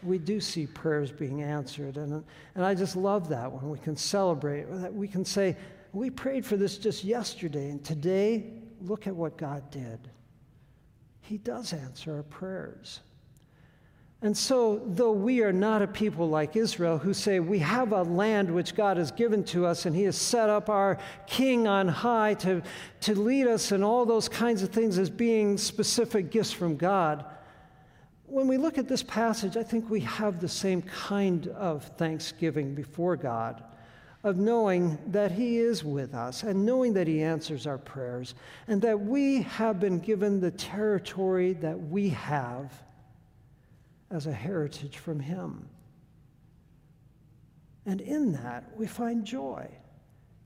We 0.06 0.18
do 0.18 0.40
see 0.40 0.68
prayers 0.68 1.12
being 1.12 1.42
answered, 1.42 1.98
and, 1.98 2.24
and 2.56 2.66
I 2.66 2.76
just 2.76 2.96
love 2.96 3.30
that 3.30 3.52
when 3.52 3.70
we 3.70 3.80
can 3.80 3.96
celebrate, 3.96 4.66
that 4.70 4.94
we 4.94 5.08
can 5.08 5.24
say, 5.26 5.56
we 5.94 6.10
prayed 6.10 6.46
for 6.46 6.58
this 6.58 6.78
just 6.78 7.04
yesterday, 7.04 7.70
and 7.70 7.84
today, 7.84 8.52
look 8.82 9.08
at 9.08 9.16
what 9.16 9.38
God 9.38 9.70
did. 9.70 10.00
He 11.22 11.38
does 11.38 11.72
answer 11.72 12.16
our 12.16 12.24
prayers. 12.24 13.00
And 14.24 14.36
so, 14.38 14.82
though 14.86 15.12
we 15.12 15.44
are 15.44 15.52
not 15.52 15.82
a 15.82 15.88
people 15.88 16.30
like 16.30 16.56
Israel 16.56 16.98
who 16.98 17.14
say, 17.14 17.42
We 17.42 17.60
have 17.60 17.92
a 17.92 18.04
land 18.04 18.50
which 18.50 18.74
God 18.74 18.96
has 18.96 19.12
given 19.12 19.44
to 19.46 19.66
us, 19.66 19.86
and 19.86 19.94
He 19.94 20.04
has 20.04 20.16
set 20.16 20.50
up 20.50 20.70
our 20.70 20.98
king 21.28 21.68
on 21.68 21.90
high 21.90 22.34
to, 22.36 22.62
to 23.02 23.20
lead 23.20 23.48
us 23.48 23.74
and 23.74 23.84
all 23.84 24.06
those 24.06 24.30
kinds 24.30 24.64
of 24.64 24.70
things 24.70 24.98
as 24.98 25.10
being 25.10 25.58
specific 25.58 26.32
gifts 26.32 26.54
from 26.54 26.78
God, 26.78 27.26
when 28.34 28.48
we 28.48 28.58
look 28.58 28.80
at 28.80 28.88
this 28.88 29.04
passage, 29.04 29.58
I 29.58 29.64
think 29.64 29.90
we 29.92 30.00
have 30.02 30.40
the 30.42 30.50
same 30.50 30.82
kind 30.82 31.48
of 31.50 31.84
thanksgiving 31.98 32.74
before 32.74 33.16
God 33.16 33.64
of 34.24 34.38
knowing 34.38 34.98
that 35.08 35.32
He 35.32 35.58
is 35.58 35.84
with 35.84 36.16
us 36.16 36.42
and 36.42 36.66
knowing 36.66 36.94
that 36.94 37.08
He 37.08 37.22
answers 37.22 37.68
our 37.68 37.78
prayers 37.78 38.34
and 38.68 38.82
that 38.82 39.00
we 39.00 39.44
have 39.44 39.80
been 39.80 40.00
given 40.00 40.40
the 40.40 40.50
territory 40.50 41.54
that 41.54 41.80
we 41.80 42.10
have 42.10 42.74
as 44.10 44.26
a 44.26 44.34
heritage 44.34 44.98
from 44.98 45.20
Him. 45.20 45.70
And 47.86 48.02
in 48.02 48.32
that, 48.34 48.64
we 48.76 48.88
find 48.88 49.26
joy 49.26 49.70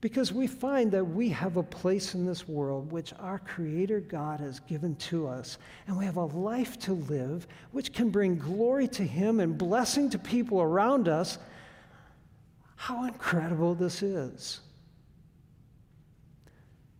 because 0.00 0.32
we 0.32 0.46
find 0.46 0.92
that 0.92 1.04
we 1.04 1.28
have 1.30 1.56
a 1.56 1.62
place 1.62 2.14
in 2.14 2.24
this 2.24 2.46
world 2.46 2.92
which 2.92 3.12
our 3.18 3.40
Creator 3.40 4.00
God 4.00 4.38
has 4.38 4.60
given 4.60 4.94
to 4.96 5.26
us, 5.26 5.58
and 5.86 5.96
we 5.98 6.04
have 6.04 6.16
a 6.16 6.24
life 6.24 6.78
to 6.80 6.92
live 6.92 7.48
which 7.72 7.92
can 7.92 8.10
bring 8.10 8.38
glory 8.38 8.86
to 8.88 9.02
Him 9.02 9.40
and 9.40 9.58
blessing 9.58 10.08
to 10.10 10.18
people 10.18 10.60
around 10.60 11.08
us 11.08 11.38
how 12.76 13.04
incredible 13.06 13.74
this 13.74 14.04
is. 14.04 14.60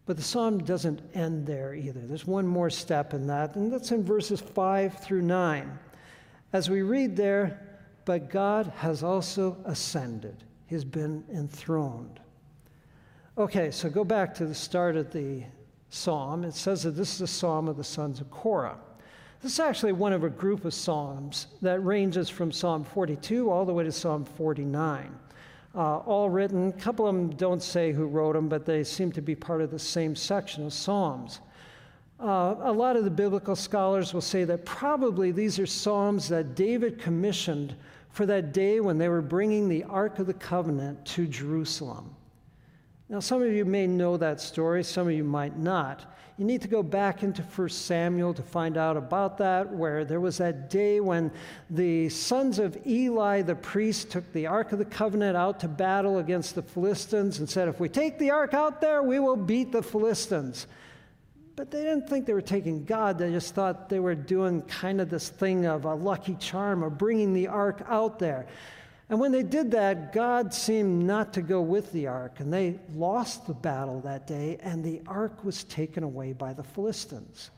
But 0.06 0.16
the 0.16 0.22
psalm 0.22 0.58
doesn't 0.58 1.00
end 1.14 1.46
there 1.46 1.74
either. 1.74 2.00
There's 2.00 2.26
one 2.26 2.46
more 2.46 2.70
step 2.70 3.14
in 3.14 3.28
that, 3.28 3.54
and 3.54 3.72
that's 3.72 3.92
in 3.92 4.02
verses 4.02 4.40
5 4.40 4.98
through 4.98 5.22
9. 5.22 5.78
As 6.52 6.68
we 6.68 6.82
read 6.82 7.14
there, 7.14 7.78
but 8.06 8.28
God 8.28 8.72
has 8.78 9.04
also 9.04 9.56
ascended, 9.66 10.42
He's 10.66 10.84
been 10.84 11.22
enthroned. 11.32 12.18
Okay, 13.38 13.70
so 13.70 13.88
go 13.88 14.02
back 14.02 14.34
to 14.34 14.46
the 14.46 14.54
start 14.54 14.96
of 14.96 15.12
the 15.12 15.44
psalm. 15.90 16.42
It 16.42 16.54
says 16.54 16.82
that 16.82 16.96
this 16.96 17.14
is 17.14 17.20
a 17.20 17.26
psalm 17.28 17.68
of 17.68 17.76
the 17.76 17.84
sons 17.84 18.20
of 18.20 18.28
Korah. 18.32 18.76
This 19.40 19.52
is 19.52 19.60
actually 19.60 19.92
one 19.92 20.12
of 20.12 20.24
a 20.24 20.28
group 20.28 20.64
of 20.64 20.74
psalms 20.74 21.46
that 21.62 21.78
ranges 21.84 22.28
from 22.28 22.50
Psalm 22.50 22.82
42 22.82 23.48
all 23.48 23.64
the 23.64 23.72
way 23.72 23.84
to 23.84 23.92
Psalm 23.92 24.24
49 24.24 25.16
uh, 25.76 25.98
all 25.98 26.28
written. 26.28 26.70
A 26.70 26.72
couple 26.72 27.06
of 27.06 27.14
them 27.14 27.30
don't 27.30 27.62
say 27.62 27.92
who 27.92 28.06
wrote 28.06 28.32
them, 28.32 28.48
but 28.48 28.66
they 28.66 28.82
seem 28.82 29.12
to 29.12 29.22
be 29.22 29.36
part 29.36 29.60
of 29.60 29.70
the 29.70 29.78
same 29.78 30.16
section 30.16 30.66
of 30.66 30.72
Psalms. 30.72 31.38
Uh, 32.18 32.56
a 32.62 32.72
lot 32.72 32.96
of 32.96 33.04
the 33.04 33.10
biblical 33.10 33.54
scholars 33.54 34.12
will 34.12 34.20
say 34.20 34.42
that 34.42 34.64
probably 34.64 35.30
these 35.30 35.60
are 35.60 35.66
Psalms 35.66 36.28
that 36.28 36.56
David 36.56 36.98
commissioned 36.98 37.76
for 38.10 38.26
that 38.26 38.52
day 38.52 38.80
when 38.80 38.98
they 38.98 39.08
were 39.08 39.22
bringing 39.22 39.68
the 39.68 39.84
Ark 39.84 40.18
of 40.18 40.26
the 40.26 40.34
Covenant 40.34 41.06
to 41.06 41.28
Jerusalem. 41.28 42.16
Now, 43.10 43.20
some 43.20 43.40
of 43.40 43.50
you 43.50 43.64
may 43.64 43.86
know 43.86 44.18
that 44.18 44.38
story, 44.38 44.84
some 44.84 45.06
of 45.06 45.14
you 45.14 45.24
might 45.24 45.56
not. 45.56 46.14
You 46.36 46.44
need 46.44 46.60
to 46.62 46.68
go 46.68 46.82
back 46.82 47.22
into 47.22 47.42
1 47.42 47.68
Samuel 47.70 48.34
to 48.34 48.42
find 48.42 48.76
out 48.76 48.98
about 48.98 49.38
that, 49.38 49.72
where 49.72 50.04
there 50.04 50.20
was 50.20 50.36
that 50.38 50.68
day 50.68 51.00
when 51.00 51.32
the 51.70 52.10
sons 52.10 52.58
of 52.58 52.76
Eli, 52.86 53.40
the 53.42 53.54
priest, 53.56 54.10
took 54.10 54.30
the 54.32 54.46
Ark 54.46 54.72
of 54.72 54.78
the 54.78 54.84
Covenant 54.84 55.38
out 55.38 55.58
to 55.60 55.68
battle 55.68 56.18
against 56.18 56.54
the 56.54 56.62
Philistines 56.62 57.38
and 57.38 57.48
said, 57.48 57.66
If 57.66 57.80
we 57.80 57.88
take 57.88 58.18
the 58.18 58.30
Ark 58.30 58.52
out 58.52 58.82
there, 58.82 59.02
we 59.02 59.18
will 59.18 59.36
beat 59.36 59.72
the 59.72 59.82
Philistines. 59.82 60.66
But 61.56 61.72
they 61.72 61.82
didn't 61.82 62.08
think 62.08 62.26
they 62.26 62.34
were 62.34 62.40
taking 62.40 62.84
God. 62.84 63.18
They 63.18 63.32
just 63.32 63.52
thought 63.54 63.88
they 63.88 63.98
were 63.98 64.14
doing 64.14 64.62
kind 64.62 65.00
of 65.00 65.10
this 65.10 65.30
thing 65.30 65.66
of 65.66 65.86
a 65.86 65.94
lucky 65.94 66.36
charm 66.36 66.84
of 66.84 66.98
bringing 66.98 67.32
the 67.32 67.48
ark 67.48 67.82
out 67.88 68.20
there. 68.20 68.46
And 69.10 69.18
when 69.18 69.32
they 69.32 69.42
did 69.42 69.70
that, 69.70 70.12
God 70.12 70.52
seemed 70.52 71.06
not 71.06 71.32
to 71.34 71.42
go 71.42 71.62
with 71.62 71.92
the 71.92 72.08
ark, 72.08 72.40
and 72.40 72.52
they 72.52 72.78
lost 72.94 73.46
the 73.46 73.54
battle 73.54 74.00
that 74.02 74.26
day, 74.26 74.58
and 74.60 74.84
the 74.84 75.00
ark 75.06 75.44
was 75.44 75.64
taken 75.64 76.02
away 76.02 76.34
by 76.34 76.52
the 76.52 76.62
Philistines. 76.62 77.50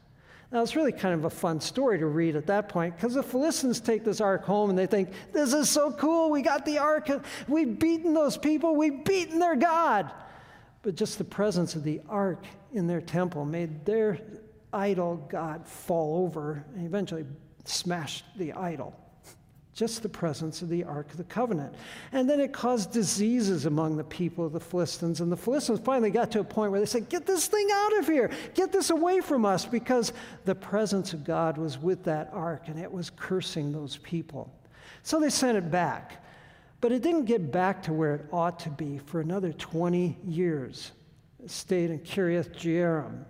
Now, 0.52 0.62
it's 0.62 0.76
really 0.76 0.92
kind 0.92 1.14
of 1.14 1.24
a 1.24 1.30
fun 1.30 1.60
story 1.60 1.98
to 1.98 2.06
read 2.06 2.34
at 2.34 2.46
that 2.48 2.68
point 2.68 2.96
because 2.96 3.14
the 3.14 3.22
Philistines 3.22 3.80
take 3.80 4.04
this 4.04 4.20
ark 4.20 4.44
home 4.44 4.70
and 4.70 4.78
they 4.78 4.86
think, 4.86 5.10
This 5.32 5.52
is 5.52 5.70
so 5.70 5.92
cool. 5.92 6.30
We 6.30 6.42
got 6.42 6.64
the 6.64 6.78
ark. 6.78 7.08
We've 7.46 7.78
beaten 7.78 8.14
those 8.14 8.36
people. 8.36 8.74
We've 8.74 9.04
beaten 9.04 9.38
their 9.38 9.54
God. 9.54 10.10
But 10.82 10.96
just 10.96 11.18
the 11.18 11.24
presence 11.24 11.76
of 11.76 11.84
the 11.84 12.00
ark 12.08 12.44
in 12.72 12.88
their 12.88 13.00
temple 13.00 13.44
made 13.44 13.84
their 13.84 14.18
idol 14.72 15.24
God 15.28 15.68
fall 15.68 16.24
over 16.24 16.64
and 16.74 16.84
eventually 16.84 17.26
smashed 17.64 18.24
the 18.36 18.52
idol 18.54 18.96
just 19.81 20.03
the 20.03 20.09
presence 20.11 20.61
of 20.61 20.69
the 20.69 20.85
Ark 20.85 21.11
of 21.11 21.16
the 21.16 21.25
Covenant. 21.25 21.75
And 22.12 22.29
then 22.29 22.38
it 22.38 22.53
caused 22.53 22.93
diseases 22.93 23.64
among 23.64 23.97
the 23.97 24.05
people 24.05 24.45
of 24.45 24.53
the 24.53 24.61
Philistines. 24.61 25.23
And 25.23 25.33
the 25.33 25.38
Philistines 25.38 25.81
finally 25.83 26.11
got 26.11 26.31
to 26.33 26.40
a 26.40 26.45
point 26.45 26.71
where 26.71 26.81
they 26.81 26.85
said, 26.85 27.09
Get 27.09 27.25
this 27.25 27.47
thing 27.47 27.66
out 27.73 27.99
of 27.99 28.07
here, 28.07 28.31
get 28.53 28.73
this 28.73 28.90
away 28.90 29.23
from 29.23 29.47
us, 29.47 29.64
because 29.64 30.12
the 30.45 30.55
presence 30.55 31.14
of 31.14 31.25
God 31.25 31.57
was 31.57 31.79
with 31.79 32.05
that 32.05 32.29
ark 32.35 32.64
and 32.66 32.79
it 32.79 32.93
was 32.93 33.09
cursing 33.09 33.73
those 33.73 33.97
people. 33.97 34.53
So 35.03 35.19
they 35.19 35.31
sent 35.31 35.57
it 35.57 35.71
back. 35.71 36.27
But 36.83 36.93
it 36.93 37.01
didn't 37.01 37.25
get 37.25 37.51
back 37.51 37.83
to 37.85 37.95
where 37.95 38.16
it 38.16 38.27
ought 38.31 38.59
to 38.61 38.71
be 38.71 38.99
for 38.99 39.23
another 39.23 39.55
20 39.55 40.19
years. 40.27 40.93
It 41.43 41.51
stayed 41.51 41.88
in 41.88 42.01
Kiriath 42.01 42.55
Jearim. 42.55 43.25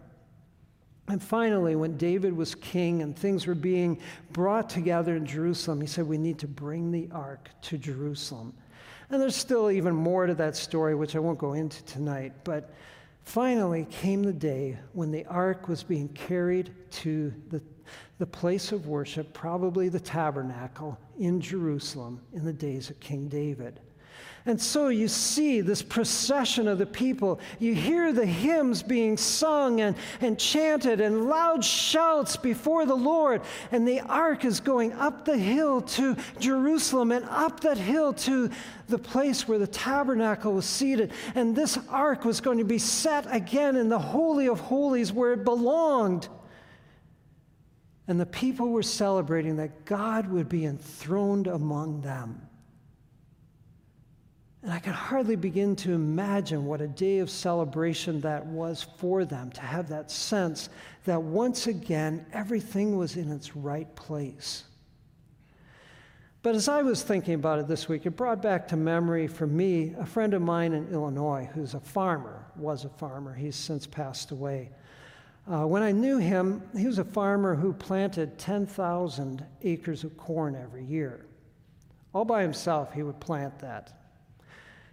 And 1.11 1.21
finally, 1.21 1.75
when 1.75 1.97
David 1.97 2.37
was 2.37 2.55
king 2.55 3.03
and 3.03 3.19
things 3.19 3.45
were 3.45 3.57
being 3.57 3.99
brought 4.33 4.71
together 4.71 5.17
in 5.17 5.27
Jerusalem, 5.27 5.81
he 5.81 5.89
said, 5.89 6.07
We 6.07 6.19
need 6.19 6.39
to 6.39 6.47
bring 6.47 6.93
the 6.93 7.09
ark 7.11 7.51
to 7.63 7.77
Jerusalem. 7.77 8.55
And 9.11 9.21
there's 9.21 9.35
still 9.35 9.73
even 9.73 9.93
more 9.93 10.27
to 10.27 10.35
that 10.35 10.55
story, 10.55 10.95
which 10.95 11.17
I 11.17 11.19
won't 11.19 11.39
go 11.39 11.55
into 11.55 11.83
tonight. 11.83 12.33
But 12.45 12.73
finally 13.25 13.89
came 13.91 14.23
the 14.23 14.33
day 14.33 14.79
when 14.93 15.11
the 15.11 15.27
ark 15.27 15.69
was 15.69 15.83
being 15.83 16.09
carried 16.11 16.73
to 16.93 17.35
the, 17.49 17.61
the 18.19 18.27
place 18.27 18.71
of 18.71 18.87
worship, 18.87 19.33
probably 19.33 19.89
the 19.89 19.99
tabernacle 19.99 20.97
in 21.19 21.41
Jerusalem 21.41 22.21
in 22.33 22.45
the 22.45 22.53
days 22.53 22.89
of 22.89 23.01
King 23.01 23.27
David. 23.27 23.81
And 24.47 24.61
so 24.61 24.89
you 24.89 25.07
see 25.07 25.61
this 25.61 25.83
procession 25.83 26.67
of 26.67 26.79
the 26.79 26.87
people. 26.87 27.41
You 27.59 27.75
hear 27.75 28.11
the 28.11 28.25
hymns 28.25 28.83
being 28.83 29.19
sung 29.19 29.83
and, 29.83 29.95
and 30.23 30.39
chanted 30.39 31.01
and 31.01 31.27
loud 31.29 31.63
shouts 31.63 32.39
before 32.39 32.87
the 32.87 32.95
Lord. 32.95 33.43
And 33.71 33.87
the 33.87 34.01
ark 34.01 34.47
is 34.47 34.59
going 34.61 34.95
up 34.95 35.27
the 35.27 35.37
hill 35.37 35.83
to 35.83 36.17
Jerusalem 36.39 37.13
and 37.13 37.27
up 37.27 37.61
that 37.61 37.77
hill 37.77 38.15
to 38.15 38.51
the 38.89 38.99
place 38.99 39.47
where 39.47 39.59
the 39.59 39.67
tabernacle 39.67 40.55
was 40.55 40.65
seated. 40.65 41.13
And 41.35 41.55
this 41.55 41.79
ark 41.91 42.25
was 42.25 42.41
going 42.41 42.59
to 42.59 42.65
be 42.65 42.79
set 42.79 43.27
again 43.35 43.77
in 43.77 43.91
the 43.91 43.99
Holy 43.99 44.49
of 44.49 44.59
Holies 44.59 45.13
where 45.13 45.35
it 45.35 45.45
belonged. 45.45 46.29
And 48.09 48.19
the 48.19 48.27
people 48.27 48.71
were 48.71 48.83
celebrating 48.83 49.57
that 49.59 49.85
God 49.85 50.29
would 50.29 50.49
be 50.49 50.65
enthroned 50.65 51.47
among 51.47 52.01
them. 52.01 52.50
And 54.63 54.73
I 54.73 54.79
can 54.79 54.93
hardly 54.93 55.37
begin 55.37 55.75
to 55.77 55.93
imagine 55.93 56.67
what 56.67 56.83
a 56.83 56.89
day 56.89 57.21
of 57.21 57.31
celebration 57.31 58.21
that 58.21 58.45
was 58.45 58.87
for 58.99 59.25
them, 59.25 59.51
to 59.53 59.61
have 59.63 59.89
that 59.89 60.11
sense 60.11 60.69
that 61.05 61.23
once 61.23 61.67
again 61.67 62.27
everything 62.33 62.99
was 62.99 63.17
in 63.17 63.33
its 63.33 63.57
right 63.57 63.95
place. 63.97 64.65
But 66.43 66.55
as 66.55 66.69
I 66.69 66.83
was 66.83 67.03
thinking 67.03 67.35
about 67.35 67.59
it 67.59 67.69
this 67.69 67.89
week, 67.89 68.07
it 68.07 68.17
brought 68.17 68.41
back 68.41 68.69
to 68.69 68.77
memory 68.77 69.27
for 69.27 69.47
me 69.47 69.95
a 69.99 70.07
friend 70.07 70.33
of 70.33 70.41
mine 70.41 70.73
in 70.73 70.91
Illinois 70.91 71.49
who's 71.53 71.75
a 71.75 71.81
farmer, 71.81 72.45
was 72.57 72.85
a 72.85 72.89
farmer. 72.89 73.35
He's 73.35 73.57
since 73.57 73.87
passed 73.87 74.31
away. 74.31 74.71
Uh, 75.51 75.67
when 75.67 75.83
I 75.83 75.93
knew 75.93 76.19
him, 76.19 76.63
he 76.77 76.87
was 76.87 76.99
a 76.99 77.05
farmer 77.05 77.55
who 77.55 77.73
planted 77.73 78.39
10,000 78.39 79.45
acres 79.63 80.05
of 80.05 80.17
corn 80.17 80.55
every 80.55 80.85
year. 80.85 81.27
All 82.15 82.25
by 82.25 82.43
himself, 82.43 82.93
he 82.93 83.03
would 83.03 83.21
plant 83.21 83.59
that. 83.59 84.00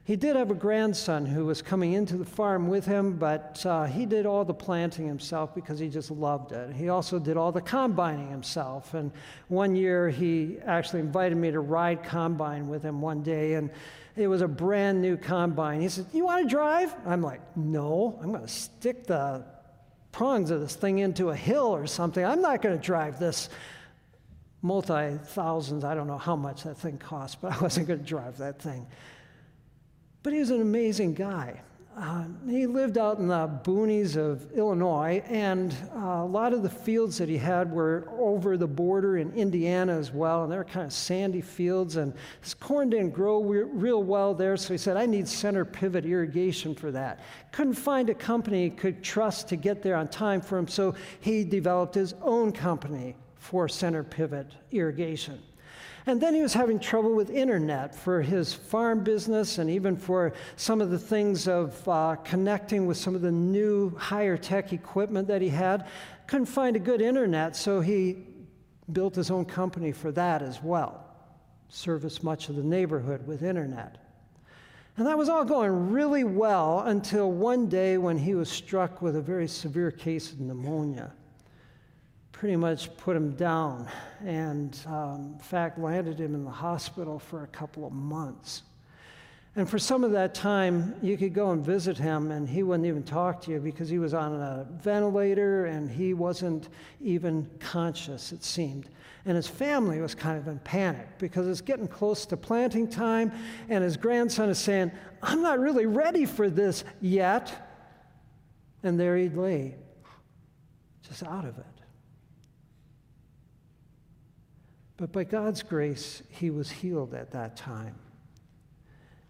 He 0.08 0.16
did 0.16 0.38
have 0.38 0.52
a 0.52 0.56
grandson 0.56 1.26
who 1.26 1.44
was 1.44 1.62
coming 1.62 1.92
into 1.92 2.16
the 2.16 2.24
farm 2.24 2.70
with 2.70 2.86
him, 2.86 3.18
but 3.18 3.62
uh, 3.66 3.84
he 3.84 4.06
did 4.06 4.26
all 4.26 4.46
the 4.46 4.54
planting 4.54 5.06
himself 5.06 5.54
because 5.54 5.80
he 5.80 5.90
just 5.90 6.10
loved 6.10 6.54
it. 6.54 6.74
He 6.74 6.88
also 6.88 7.20
did 7.20 7.36
all 7.36 7.52
the 7.52 7.60
combining 7.60 8.30
himself. 8.30 8.94
And 8.94 9.12
one 9.50 9.76
year, 9.76 10.08
he 10.10 10.60
actually 10.66 11.02
invited 11.02 11.38
me 11.38 11.52
to 11.52 11.60
ride 11.60 12.04
combine 12.06 12.70
with 12.70 12.84
him 12.84 13.02
one 13.02 13.22
day, 13.22 13.56
and 13.56 13.70
it 14.16 14.28
was 14.28 14.42
a 14.42 14.48
brand 14.48 15.02
new 15.02 15.18
combine. 15.18 15.82
He 15.82 15.90
said, 15.90 16.06
You 16.14 16.24
want 16.24 16.48
to 16.48 16.50
drive? 16.50 16.96
I'm 17.06 17.22
like, 17.22 17.42
No, 17.58 18.18
I'm 18.24 18.32
going 18.32 18.46
to 18.46 18.48
stick 18.48 19.08
the 19.08 19.44
prongs 20.14 20.52
of 20.52 20.62
this 20.62 20.76
thing 20.76 21.00
into 21.00 21.32
a 21.32 21.36
hill 21.36 21.76
or 21.76 21.86
something. 21.86 22.24
I'm 22.24 22.42
not 22.42 22.62
going 22.62 22.80
to 22.80 22.82
drive 22.82 23.20
this 23.20 23.50
multi 24.62 25.18
thousands. 25.18 25.84
I 25.84 25.96
don't 25.96 26.08
know 26.08 26.18
how 26.18 26.38
much 26.38 26.64
that 26.64 26.78
thing 26.78 26.98
cost, 26.98 27.42
but 27.42 27.52
I 27.52 27.60
wasn't 27.60 27.90
going 27.90 28.00
to 28.00 28.06
drive 28.06 28.38
that 28.38 28.62
thing. 28.62 28.88
But 30.28 30.34
he 30.34 30.40
was 30.40 30.50
an 30.50 30.60
amazing 30.60 31.14
guy. 31.14 31.58
Uh, 31.98 32.26
he 32.50 32.68
lived 32.68 32.98
out 32.98 33.18
in 33.18 33.30
the 33.30 33.48
boonies 33.64 34.18
of 34.18 34.52
Illinois, 34.52 35.24
and 35.30 35.74
uh, 35.96 36.00
a 36.00 36.26
lot 36.26 36.52
of 36.52 36.64
the 36.64 36.70
fields 36.70 37.18
that 37.20 37.30
he 37.30 37.38
had 37.38 37.72
were 37.72 38.10
over 38.20 38.58
the 38.58 38.68
border 38.68 39.20
in 39.20 39.32
Indiana 39.36 39.98
as 39.98 40.12
well, 40.12 40.44
and 40.44 40.52
they 40.52 40.58
were 40.58 40.66
kind 40.66 40.86
of 40.86 40.92
sandy 40.92 41.40
fields, 41.40 41.96
and 41.96 42.14
his 42.42 42.54
corn 42.54 42.90
didn't 42.90 43.12
grow 43.12 43.42
re- 43.42 43.64
real 43.64 44.04
well 44.04 44.34
there, 44.34 44.58
so 44.58 44.74
he 44.74 44.78
said, 44.78 44.98
I 44.98 45.06
need 45.06 45.30
center 45.30 45.64
pivot 45.64 46.06
irrigation 46.06 46.76
for 46.76 46.92
that. 46.92 47.22
Couldn't 47.54 47.76
find 47.76 48.10
a 48.10 48.14
company 48.14 48.66
he 48.66 48.70
could 48.70 49.02
trust 49.02 49.48
to 49.48 49.56
get 49.56 49.82
there 49.82 49.96
on 49.96 50.10
time 50.10 50.42
for 50.42 50.58
him, 50.58 50.68
so 50.68 50.94
he 51.22 51.46
developed 51.46 51.96
his 51.96 52.16
own 52.22 52.52
company 52.52 53.16
for 53.38 53.70
center 53.70 54.04
pivot 54.04 54.52
irrigation. 54.74 55.42
And 56.08 56.22
then 56.22 56.34
he 56.34 56.42
was 56.42 56.54
having 56.54 56.80
trouble 56.80 57.14
with 57.14 57.30
internet 57.30 57.94
for 57.94 58.22
his 58.22 58.54
farm 58.54 59.04
business 59.04 59.58
and 59.58 59.70
even 59.70 59.98
for 59.98 60.32
some 60.56 60.80
of 60.80 60.90
the 60.90 60.98
things 60.98 61.50
of 61.50 61.86
uh, 61.86 62.16
connecting 62.24 62.88
with 62.88 62.96
some 62.96 63.14
of 63.14 63.22
the 63.22 63.32
new 63.32 63.94
higher 63.98 64.38
tech 64.38 64.72
equipment 64.72 65.28
that 65.28 65.42
he 65.42 65.50
had. 65.50 65.86
Couldn't 66.26 66.46
find 66.46 66.78
a 66.78 66.80
good 66.80 67.02
internet, 67.02 67.58
so 67.58 67.82
he 67.82 68.20
built 68.94 69.16
his 69.16 69.30
own 69.30 69.44
company 69.44 69.92
for 69.92 70.14
that 70.14 70.42
as 70.42 70.64
well. 70.64 71.04
Service 71.68 72.24
much 72.24 72.48
of 72.48 72.56
the 72.56 72.64
neighborhood 72.64 73.28
with 73.28 73.44
internet. 73.44 73.98
And 74.96 75.06
that 75.08 75.18
was 75.18 75.28
all 75.28 75.44
going 75.44 75.92
really 75.92 76.24
well 76.24 76.84
until 76.86 77.34
one 77.34 77.68
day 77.68 77.98
when 77.98 78.18
he 78.18 78.34
was 78.34 78.50
struck 78.50 79.02
with 79.02 79.18
a 79.18 79.22
very 79.22 79.48
severe 79.50 79.92
case 79.92 80.32
of 80.32 80.40
pneumonia 80.40 81.12
pretty 82.38 82.56
much 82.56 82.96
put 82.98 83.16
him 83.16 83.32
down 83.32 83.88
and, 84.24 84.78
um, 84.86 85.34
in 85.34 85.40
fact, 85.40 85.80
landed 85.80 86.20
him 86.20 86.36
in 86.36 86.46
the 86.46 86.52
hospital 86.52 87.18
for 87.18 87.44
a 87.44 87.48
couple 87.48 87.84
of 87.84 87.92
months. 87.92 88.62
And 89.56 89.68
for 89.68 89.80
some 89.80 90.04
of 90.04 90.12
that 90.12 90.36
time, 90.36 90.94
you 91.02 91.18
could 91.18 91.34
go 91.34 91.50
and 91.50 91.66
visit 91.66 91.98
him, 91.98 92.30
and 92.30 92.48
he 92.48 92.62
wouldn't 92.62 92.86
even 92.86 93.02
talk 93.02 93.42
to 93.42 93.52
you 93.52 93.60
because 93.60 93.90
he 93.90 93.98
was 93.98 94.14
on 94.14 94.36
a 94.36 94.68
ventilator 94.70 95.66
and 95.66 95.90
he 95.90 96.14
wasn't 96.14 96.70
even 97.02 97.50
conscious, 97.60 98.32
it 98.32 98.44
seemed. 98.44 98.88
And 99.26 99.36
his 99.36 99.48
family 99.48 100.00
was 100.00 100.14
kind 100.14 100.38
of 100.38 100.48
in 100.48 100.60
panic 100.60 101.08
because 101.18 101.48
it's 101.48 101.62
getting 101.62 101.88
close 101.88 102.28
to 102.28 102.38
planting 102.38 102.88
time, 102.88 103.32
and 103.68 103.84
his 103.84 103.98
grandson 103.98 104.50
is 104.50 104.60
saying, 104.60 104.92
I'm 105.24 105.42
not 105.42 105.58
really 105.58 105.88
ready 105.88 106.28
for 106.28 106.52
this 106.52 106.84
yet. 107.02 107.52
And 108.84 109.00
there 109.00 109.18
he'd 109.18 109.36
lay, 109.36 109.74
just 111.02 111.24
out 111.24 111.46
of 111.46 111.58
it. 111.58 111.77
But 114.98 115.12
by 115.12 115.24
God's 115.24 115.62
grace, 115.62 116.24
he 116.30 116.50
was 116.50 116.70
healed 116.72 117.14
at 117.14 117.32
that 117.32 117.56
time. 117.56 117.96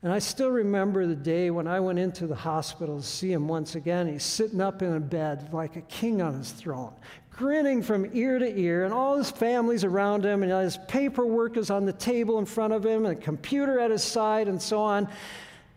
And 0.03 0.13
I 0.13 0.19
still 0.19 0.49
remember 0.49 1.06
the 1.06 1.15
day 1.15 1.49
when 1.49 1.67
I 1.67 1.80
went 1.80 1.99
into 1.99 2.27
the 2.27 2.36
hospital 2.36 2.97
to 2.97 3.06
see 3.06 3.32
him 3.32 3.47
once 3.47 3.75
again. 3.75 4.08
He's 4.08 4.23
sitting 4.23 4.62
up 4.62 4.82
in 4.82 4.93
a 4.93 4.99
bed 4.99 5.49
like 5.51 5.75
a 5.75 5.82
king 5.82 6.21
on 6.21 6.38
his 6.38 6.51
throne, 6.51 6.93
grinning 7.32 7.82
from 7.82 8.10
ear 8.15 8.39
to 8.39 8.60
ear, 8.60 8.86
and 8.86 8.93
all 8.93 9.17
his 9.17 9.32
family's 9.32 9.84
around 9.84 10.23
him, 10.23 10.43
and 10.43 10.51
his 10.51 10.77
paperwork 10.88 11.58
is 11.58 11.69
on 11.69 11.86
the 11.86 11.93
table 11.93 12.39
in 12.39 12.45
front 12.45 12.73
of 12.73 12.86
him, 12.86 13.06
and 13.06 13.17
a 13.17 13.21
computer 13.21 13.80
at 13.80 13.91
his 13.91 14.03
side, 14.03 14.47
and 14.47 14.62
so 14.62 14.80
on. 14.80 15.10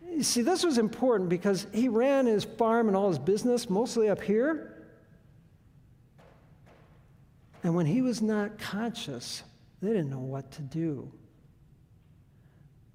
You 0.08 0.22
see, 0.22 0.42
this 0.42 0.64
was 0.64 0.78
important 0.78 1.28
because 1.28 1.66
he 1.72 1.88
ran 1.88 2.26
his 2.26 2.44
farm 2.44 2.88
and 2.88 2.96
all 2.96 3.08
his 3.08 3.18
business 3.18 3.70
mostly 3.70 4.08
up 4.10 4.20
here. 4.20 4.84
And 7.62 7.74
when 7.74 7.86
he 7.86 8.02
was 8.02 8.20
not 8.20 8.58
conscious, 8.58 9.42
they 9.80 9.88
didn't 9.88 10.10
know 10.10 10.18
what 10.18 10.50
to 10.52 10.62
do. 10.62 11.12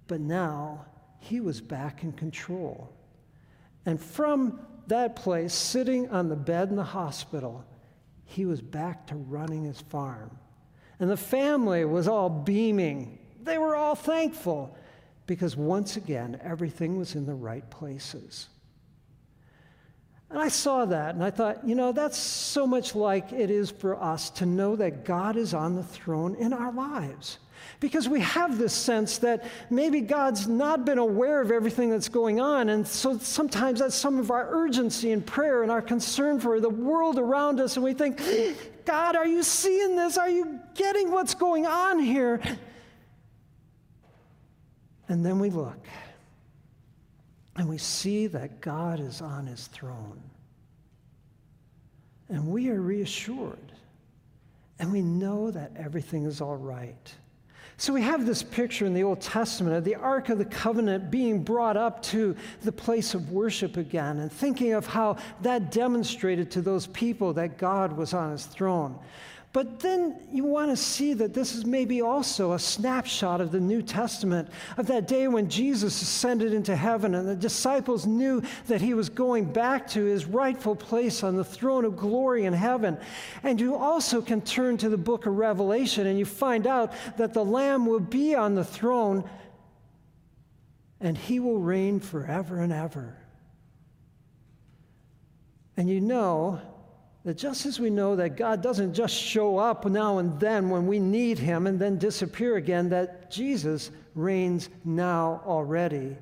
But 0.08 0.22
now 0.22 0.86
he 1.20 1.40
was 1.40 1.62
back 1.62 2.04
in 2.04 2.12
control. 2.12 2.94
And 3.86 4.00
from 4.00 4.60
that 4.88 5.16
place, 5.16 5.54
sitting 5.54 6.10
on 6.10 6.30
the 6.30 6.36
bed 6.36 6.70
in 6.70 6.76
the 6.76 6.84
hospital, 6.84 7.66
he 8.26 8.46
was 8.46 8.62
back 8.62 9.08
to 9.08 9.16
running 9.16 9.64
his 9.64 9.82
farm. 9.82 10.38
And 11.00 11.10
the 11.10 11.18
family 11.18 11.86
was 11.86 12.08
all 12.08 12.30
beaming. 12.30 13.20
They 13.44 13.58
were 13.58 13.76
all 13.76 13.96
thankful 13.96 14.76
because 15.28 15.56
once 15.56 15.98
again, 15.98 16.40
everything 16.44 16.98
was 16.98 17.16
in 17.16 17.26
the 17.26 17.34
right 17.34 17.68
places. 17.70 18.48
And 20.30 20.40
I 20.40 20.48
saw 20.48 20.86
that 20.86 21.16
and 21.16 21.24
I 21.24 21.30
thought, 21.30 21.68
you 21.68 21.76
know, 21.76 21.92
that's 21.92 22.18
so 22.18 22.66
much 22.66 22.96
like 22.96 23.32
it 23.32 23.50
is 23.50 23.70
for 23.70 24.02
us 24.02 24.30
to 24.32 24.46
know 24.46 24.76
that 24.76 25.06
God 25.06 25.38
is 25.38 25.54
on 25.54 25.76
the 25.76 25.84
throne 25.84 26.36
in 26.36 26.52
our 26.52 26.74
lives. 26.74 27.38
Because 27.80 28.08
we 28.08 28.22
have 28.22 28.58
this 28.58 28.74
sense 28.74 29.18
that 29.20 29.46
maybe 29.70 30.02
God's 30.02 30.48
not 30.48 30.86
been 30.86 30.98
aware 30.98 31.42
of 31.42 31.52
everything 31.52 31.90
that's 31.90 32.10
going 32.10 32.40
on. 32.40 32.70
And 32.70 32.88
so 32.88 33.18
sometimes 33.18 33.80
that's 33.80 33.96
some 33.96 34.18
of 34.18 34.32
our 34.32 34.48
urgency 34.50 35.12
in 35.12 35.22
prayer 35.22 35.62
and 35.62 35.72
our 35.72 35.82
concern 35.82 36.40
for 36.40 36.60
the 36.60 36.70
world 36.70 37.20
around 37.20 37.60
us. 37.60 37.76
And 37.76 37.84
we 37.84 37.94
think, 37.94 38.22
God, 38.86 39.16
are 39.16 39.28
you 39.28 39.44
seeing 39.44 39.96
this? 39.96 40.18
Are 40.18 40.30
you 40.30 40.60
getting 40.74 41.12
what's 41.12 41.34
going 41.34 41.66
on 41.66 42.00
here? 42.00 42.42
And 45.08 45.26
then 45.26 45.40
we 45.40 45.50
look 45.50 45.78
and 47.56 47.70
we 47.70 47.78
see 47.78 48.28
that 48.28 48.62
God 48.62 49.00
is 49.00 49.22
on 49.22 49.48
his 49.48 49.68
throne. 49.68 50.22
And 52.30 52.48
we 52.48 52.70
are 52.70 52.82
reassured. 52.82 53.72
And 54.80 54.92
we 54.92 55.02
know 55.02 55.52
that 55.52 55.72
everything 55.78 56.26
is 56.26 56.42
all 56.42 56.58
right. 56.58 57.14
So 57.78 57.94
we 57.94 58.02
have 58.02 58.26
this 58.26 58.42
picture 58.42 58.86
in 58.86 58.94
the 58.94 59.04
Old 59.04 59.20
Testament 59.20 59.76
of 59.76 59.84
the 59.84 59.96
Ark 59.96 60.30
of 60.30 60.38
the 60.38 60.46
Covenant 60.46 61.12
being 61.12 61.44
brought 61.44 61.76
up 61.76 62.02
to 62.04 62.36
the 62.62 62.72
place 62.72 63.14
of 63.14 63.32
worship 63.32 63.76
again 63.76 64.20
and 64.20 64.32
thinking 64.32 64.74
of 64.74 64.86
how 64.86 65.18
that 65.42 65.72
demonstrated 65.72 66.52
to 66.52 66.62
those 66.62 66.88
people 66.88 67.34
that 67.34 67.58
God 67.58 67.94
was 67.94 68.14
on 68.14 68.32
his 68.32 68.46
throne. 68.46 68.98
But 69.56 69.80
then 69.80 70.20
you 70.34 70.44
want 70.44 70.72
to 70.72 70.76
see 70.76 71.14
that 71.14 71.34
this 71.34 71.56
is 71.56 71.66
maybe 71.66 72.02
also 72.02 72.52
a 72.52 72.60
snapshot 72.60 73.40
of 73.40 73.54
the 73.54 73.60
New 73.62 73.82
Testament, 73.82 74.50
of 74.76 74.88
that 74.88 75.08
day 75.08 75.30
when 75.30 75.50
Jesus 75.50 76.02
ascended 76.02 76.54
into 76.54 76.76
heaven 76.76 77.16
and 77.16 77.26
the 77.26 77.38
disciples 77.38 78.06
knew 78.06 78.44
that 78.68 78.82
he 78.82 78.94
was 78.94 79.08
going 79.08 79.46
back 79.46 79.88
to 79.92 80.04
his 80.04 80.26
rightful 80.26 80.76
place 80.76 81.24
on 81.24 81.38
the 81.38 81.44
throne 81.46 81.86
of 81.86 81.96
glory 81.96 82.44
in 82.44 82.52
heaven. 82.52 82.98
And 83.44 83.62
you 83.62 83.78
also 83.78 84.22
can 84.22 84.42
turn 84.42 84.76
to 84.80 84.90
the 84.90 84.98
book 84.98 85.26
of 85.26 85.38
Revelation 85.38 86.06
and 86.06 86.20
you 86.20 86.26
find 86.26 86.68
out 86.68 86.92
that 87.16 87.34
the 87.34 87.46
Lamb 87.46 87.86
will 87.86 88.02
be 88.02 88.36
on 88.36 88.56
the 88.56 88.66
throne 88.66 89.24
and 91.00 91.18
he 91.18 91.40
will 91.40 91.60
reign 91.60 92.02
forever 92.02 92.60
and 92.60 92.74
ever. 92.74 93.18
And 95.78 95.90
you 95.90 96.02
know 96.02 96.60
that 97.26 97.40
just 97.40 97.66
as 97.66 97.80
we 97.80 97.90
know 97.90 98.16
that 98.16 98.38
God 98.38 98.62
doesn't 98.62 98.94
just 98.94 99.16
show 99.16 99.58
up 99.58 99.84
now 99.86 100.20
and 100.20 100.40
then 100.40 100.70
when 100.70 100.86
we 100.86 101.00
need 101.00 101.40
him 101.40 101.66
and 101.66 101.80
then 101.80 101.98
disappear 101.98 102.56
again, 102.58 102.90
that 102.90 103.32
Jesus 103.32 103.90
reigns 104.14 104.70
now 104.86 105.42
already 105.44 106.16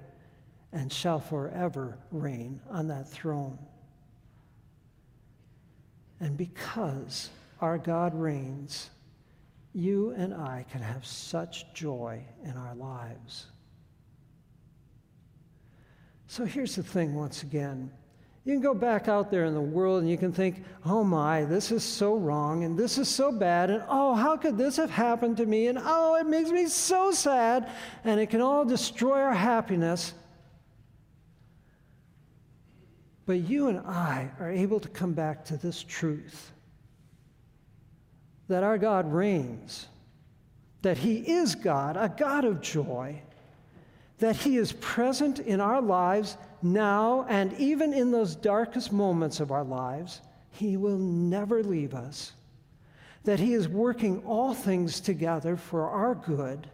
and 0.72 0.92
shall 0.92 1.20
forever 1.20 2.00
reign 2.10 2.62
on 2.70 2.88
that 2.88 3.10
throne. 3.10 3.60
And 6.22 6.38
because 6.38 7.30
our 7.60 7.78
God 7.78 8.16
reigns, 8.16 8.90
you 9.74 10.12
and 10.12 10.34
I 10.34 10.66
can 10.72 10.82
have 10.82 11.06
such 11.06 11.74
joy 11.74 12.24
in 12.46 12.56
our 12.56 12.76
lives. 12.76 13.48
So 16.28 16.46
here's 16.46 16.78
the 16.78 16.84
thing 16.84 17.14
once 17.14 17.44
again 17.44 17.92
You 18.46 18.54
can 18.54 18.62
go 18.62 18.74
back 18.74 19.08
out 19.08 19.32
there 19.32 19.46
in 19.46 19.54
the 19.54 19.62
world 19.62 20.02
and 20.02 20.10
you 20.10 20.18
can 20.18 20.34
think, 20.34 20.66
oh 20.86 21.04
my, 21.04 21.46
this 21.46 21.72
is 21.72 21.82
so 21.82 22.16
wrong 22.16 22.66
and 22.66 22.78
this 22.78 22.98
is 22.98 23.08
so 23.08 23.32
bad 23.32 23.70
and 23.70 23.84
oh, 23.88 24.16
how 24.16 24.36
could 24.36 24.58
this 24.58 24.76
have 24.76 24.90
happened 24.90 25.38
to 25.38 25.46
me 25.46 25.68
and 25.68 25.80
oh, 25.82 26.16
it 26.16 26.26
makes 26.26 26.50
me 26.50 26.68
so 26.68 27.12
sad 27.12 27.70
and 28.04 28.20
it 28.20 28.30
can 28.30 28.42
all 28.42 28.66
destroy 28.66 29.22
our 29.22 29.34
happiness. 29.34 30.14
But 33.26 33.40
you 33.40 33.70
and 33.70 33.80
I 33.80 34.30
are 34.40 34.52
able 34.52 34.82
to 34.82 34.90
come 34.90 35.14
back 35.14 35.46
to 35.46 35.56
this 35.56 35.82
truth 35.82 36.52
that 38.50 38.64
our 38.64 38.78
God 38.78 39.12
reigns, 39.12 39.88
that 40.82 40.98
He 40.98 41.20
is 41.20 41.56
God, 41.56 41.96
a 41.96 42.10
God 42.10 42.44
of 42.44 42.60
joy, 42.60 43.22
that 44.20 44.36
He 44.36 44.58
is 44.58 44.74
present 44.74 45.40
in 45.40 45.62
our 45.62 45.82
lives 45.82 46.36
now 46.64 47.26
and 47.30 47.54
even 47.54 47.94
in 47.94 48.12
those 48.12 48.36
darkest 48.36 48.92
moments 48.92 49.40
of 49.40 49.52
our 49.52 49.64
lives. 49.64 50.22
He 50.52 50.78
will 50.78 50.98
never 50.98 51.64
leave 51.64 51.94
us, 51.94 52.34
that 53.24 53.40
He 53.40 53.54
is 53.54 53.68
working 53.68 54.24
all 54.26 54.54
things 54.54 55.00
together 55.00 55.58
for 55.58 55.90
our 55.90 56.14
good, 56.14 56.70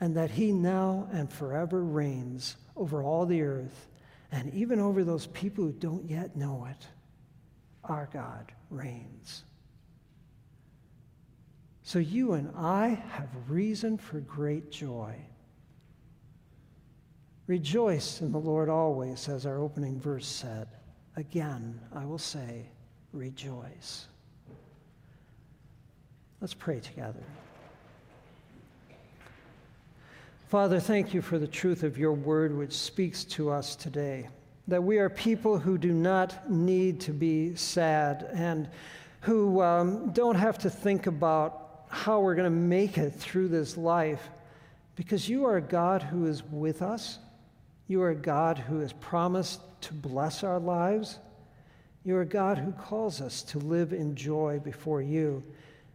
and 0.00 0.16
that 0.16 0.30
He 0.30 0.52
now 0.52 1.08
and 1.12 1.30
forever 1.30 1.82
reigns 1.82 2.56
over 2.76 3.02
all 3.02 3.26
the 3.26 3.42
earth 3.42 3.88
and 4.32 4.52
even 4.54 4.80
over 4.80 5.04
those 5.04 5.26
people 5.28 5.64
who 5.64 5.72
don't 5.72 6.08
yet 6.08 6.34
know 6.36 6.66
it. 6.70 6.86
Our 7.84 8.08
God 8.12 8.50
reigns. 8.70 9.44
So 11.82 11.98
you 11.98 12.32
and 12.32 12.50
I 12.56 13.02
have 13.10 13.28
reason 13.48 13.98
for 13.98 14.20
great 14.20 14.70
joy. 14.70 15.14
Rejoice 17.46 18.20
in 18.20 18.32
the 18.32 18.38
Lord 18.38 18.68
always, 18.68 19.28
as 19.28 19.46
our 19.46 19.58
opening 19.58 19.98
verse 19.98 20.26
said. 20.26 20.68
Again, 21.16 21.78
I 21.94 22.04
will 22.04 22.18
say, 22.18 22.66
rejoice. 23.12 24.06
Let's 26.40 26.54
pray 26.54 26.80
together. 26.80 27.22
Father, 30.48 30.80
thank 30.80 31.14
you 31.14 31.22
for 31.22 31.38
the 31.38 31.46
truth 31.46 31.82
of 31.82 31.96
your 31.96 32.12
word 32.12 32.56
which 32.56 32.72
speaks 32.72 33.24
to 33.24 33.50
us 33.50 33.74
today. 33.74 34.28
That 34.68 34.82
we 34.82 34.98
are 34.98 35.08
people 35.08 35.58
who 35.58 35.78
do 35.78 35.92
not 35.92 36.50
need 36.50 37.00
to 37.00 37.12
be 37.12 37.54
sad 37.56 38.28
and 38.34 38.68
who 39.20 39.62
um, 39.62 40.10
don't 40.12 40.34
have 40.34 40.58
to 40.58 40.70
think 40.70 41.06
about 41.06 41.86
how 41.88 42.20
we're 42.20 42.34
going 42.34 42.50
to 42.50 42.50
make 42.50 42.98
it 42.98 43.10
through 43.10 43.48
this 43.48 43.76
life 43.76 44.30
because 44.94 45.28
you 45.28 45.44
are 45.46 45.56
a 45.56 45.62
God 45.62 46.02
who 46.02 46.26
is 46.26 46.42
with 46.44 46.82
us. 46.82 47.18
You 47.86 48.02
are 48.02 48.10
a 48.10 48.14
God 48.14 48.58
who 48.58 48.80
has 48.80 48.92
promised 48.92 49.60
to 49.82 49.94
bless 49.94 50.44
our 50.44 50.58
lives. 50.58 51.18
You 52.04 52.16
are 52.16 52.22
a 52.22 52.26
God 52.26 52.58
who 52.58 52.72
calls 52.72 53.20
us 53.20 53.42
to 53.44 53.58
live 53.58 53.92
in 53.92 54.14
joy 54.14 54.60
before 54.62 55.02
you. 55.02 55.42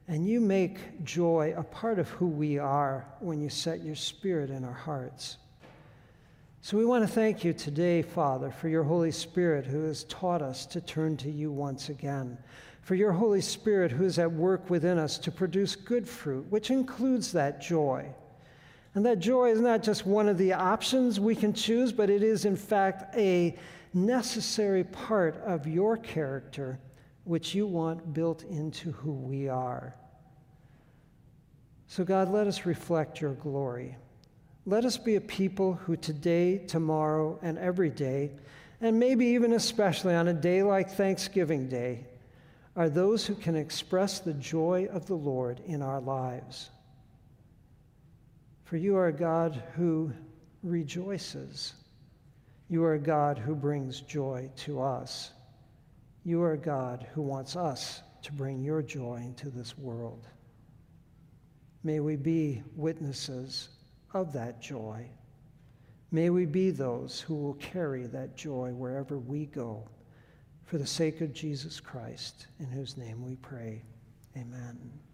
And 0.07 0.27
you 0.27 0.39
make 0.39 1.03
joy 1.03 1.53
a 1.57 1.63
part 1.63 1.99
of 1.99 2.09
who 2.09 2.27
we 2.27 2.57
are 2.57 3.05
when 3.19 3.41
you 3.41 3.49
set 3.49 3.83
your 3.83 3.95
spirit 3.95 4.49
in 4.49 4.63
our 4.63 4.71
hearts. 4.71 5.37
So 6.61 6.77
we 6.77 6.85
want 6.85 7.07
to 7.07 7.13
thank 7.13 7.43
you 7.43 7.53
today, 7.53 8.01
Father, 8.01 8.51
for 8.51 8.67
your 8.69 8.83
Holy 8.83 9.11
Spirit 9.11 9.65
who 9.65 9.83
has 9.83 10.03
taught 10.05 10.41
us 10.41 10.65
to 10.67 10.81
turn 10.81 11.17
to 11.17 11.31
you 11.31 11.51
once 11.51 11.89
again 11.89 12.37
for 12.87 12.95
your 12.95 13.11
Holy 13.11 13.41
Spirit 13.41 13.91
who 13.91 14.05
is 14.05 14.17
at 14.17 14.31
work 14.31 14.69
within 14.69 14.97
us 14.97 15.17
to 15.17 15.29
produce 15.29 15.75
good 15.75 16.07
fruit, 16.07 16.49
which 16.49 16.71
includes 16.71 17.33
that 17.33 17.61
joy. 17.61 18.05
And 18.97 19.05
that 19.05 19.19
joy 19.19 19.51
is 19.51 19.61
not 19.61 19.83
just 19.83 20.07
one 20.07 20.27
of 20.27 20.39
the 20.39 20.53
options 20.53 21.19
we 21.19 21.35
can 21.35 21.53
choose, 21.53 21.91
but 21.91 22.09
it 22.09 22.23
is, 22.23 22.45
in 22.45 22.55
fact, 22.55 23.15
a 23.15 23.55
necessary 23.93 24.83
part 24.85 25.35
of 25.45 25.67
your 25.67 25.97
character, 25.97 26.79
which 27.23 27.53
you 27.53 27.67
want 27.67 28.15
built 28.15 28.41
into 28.45 28.91
who 28.93 29.11
we 29.11 29.49
are. 29.49 29.93
So, 31.85 32.03
God, 32.03 32.29
let 32.29 32.47
us 32.47 32.65
reflect 32.65 33.21
your 33.21 33.35
glory. 33.35 33.95
Let 34.65 34.83
us 34.83 34.97
be 34.97 35.15
a 35.15 35.21
people 35.21 35.75
who 35.75 35.95
today, 35.95 36.57
tomorrow, 36.65 37.37
and 37.43 37.59
every 37.59 37.91
day, 37.91 38.31
and 38.81 38.99
maybe 38.99 39.27
even 39.27 39.53
especially 39.53 40.15
on 40.15 40.27
a 40.27 40.33
day 40.33 40.63
like 40.63 40.89
Thanksgiving 40.89 41.69
Day, 41.69 42.07
are 42.75 42.89
those 42.89 43.27
who 43.27 43.35
can 43.35 43.55
express 43.55 44.17
the 44.17 44.33
joy 44.33 44.87
of 44.91 45.05
the 45.05 45.13
Lord 45.13 45.61
in 45.67 45.83
our 45.83 46.01
lives. 46.01 46.71
For 48.67 48.75
you 48.75 48.97
are 48.97 49.07
a 49.07 49.13
God 49.13 49.63
who 49.75 50.11
rejoices. 50.61 51.73
You 52.67 52.83
are 52.83 52.95
a 52.95 52.99
God 52.99 53.37
who 53.37 53.55
brings 53.55 54.01
joy 54.01 54.51
to 54.57 54.81
us. 54.81 55.31
You 56.25 56.41
are 56.41 56.51
a 56.51 56.57
God 56.57 57.07
who 57.13 57.21
wants 57.21 57.55
us 57.55 58.01
to 58.23 58.33
bring 58.33 58.61
your 58.61 58.81
joy 58.81 59.21
into 59.23 59.49
this 59.49 59.77
world. 59.77 60.27
May 61.85 62.01
we 62.01 62.17
be 62.17 62.61
witnesses 62.75 63.69
of 64.13 64.33
that 64.33 64.61
joy. 64.61 65.09
May 66.11 66.29
we 66.29 66.45
be 66.45 66.69
those 66.71 67.21
who 67.21 67.35
will 67.35 67.53
carry 67.53 68.05
that 68.07 68.35
joy 68.35 68.73
wherever 68.73 69.17
we 69.17 69.45
go 69.45 69.87
for 70.65 70.77
the 70.77 70.85
sake 70.85 71.21
of 71.21 71.31
Jesus 71.31 71.79
Christ, 71.79 72.47
in 72.59 72.65
whose 72.65 72.97
name 72.97 73.23
we 73.23 73.37
pray. 73.37 73.81
Amen. 74.35 75.06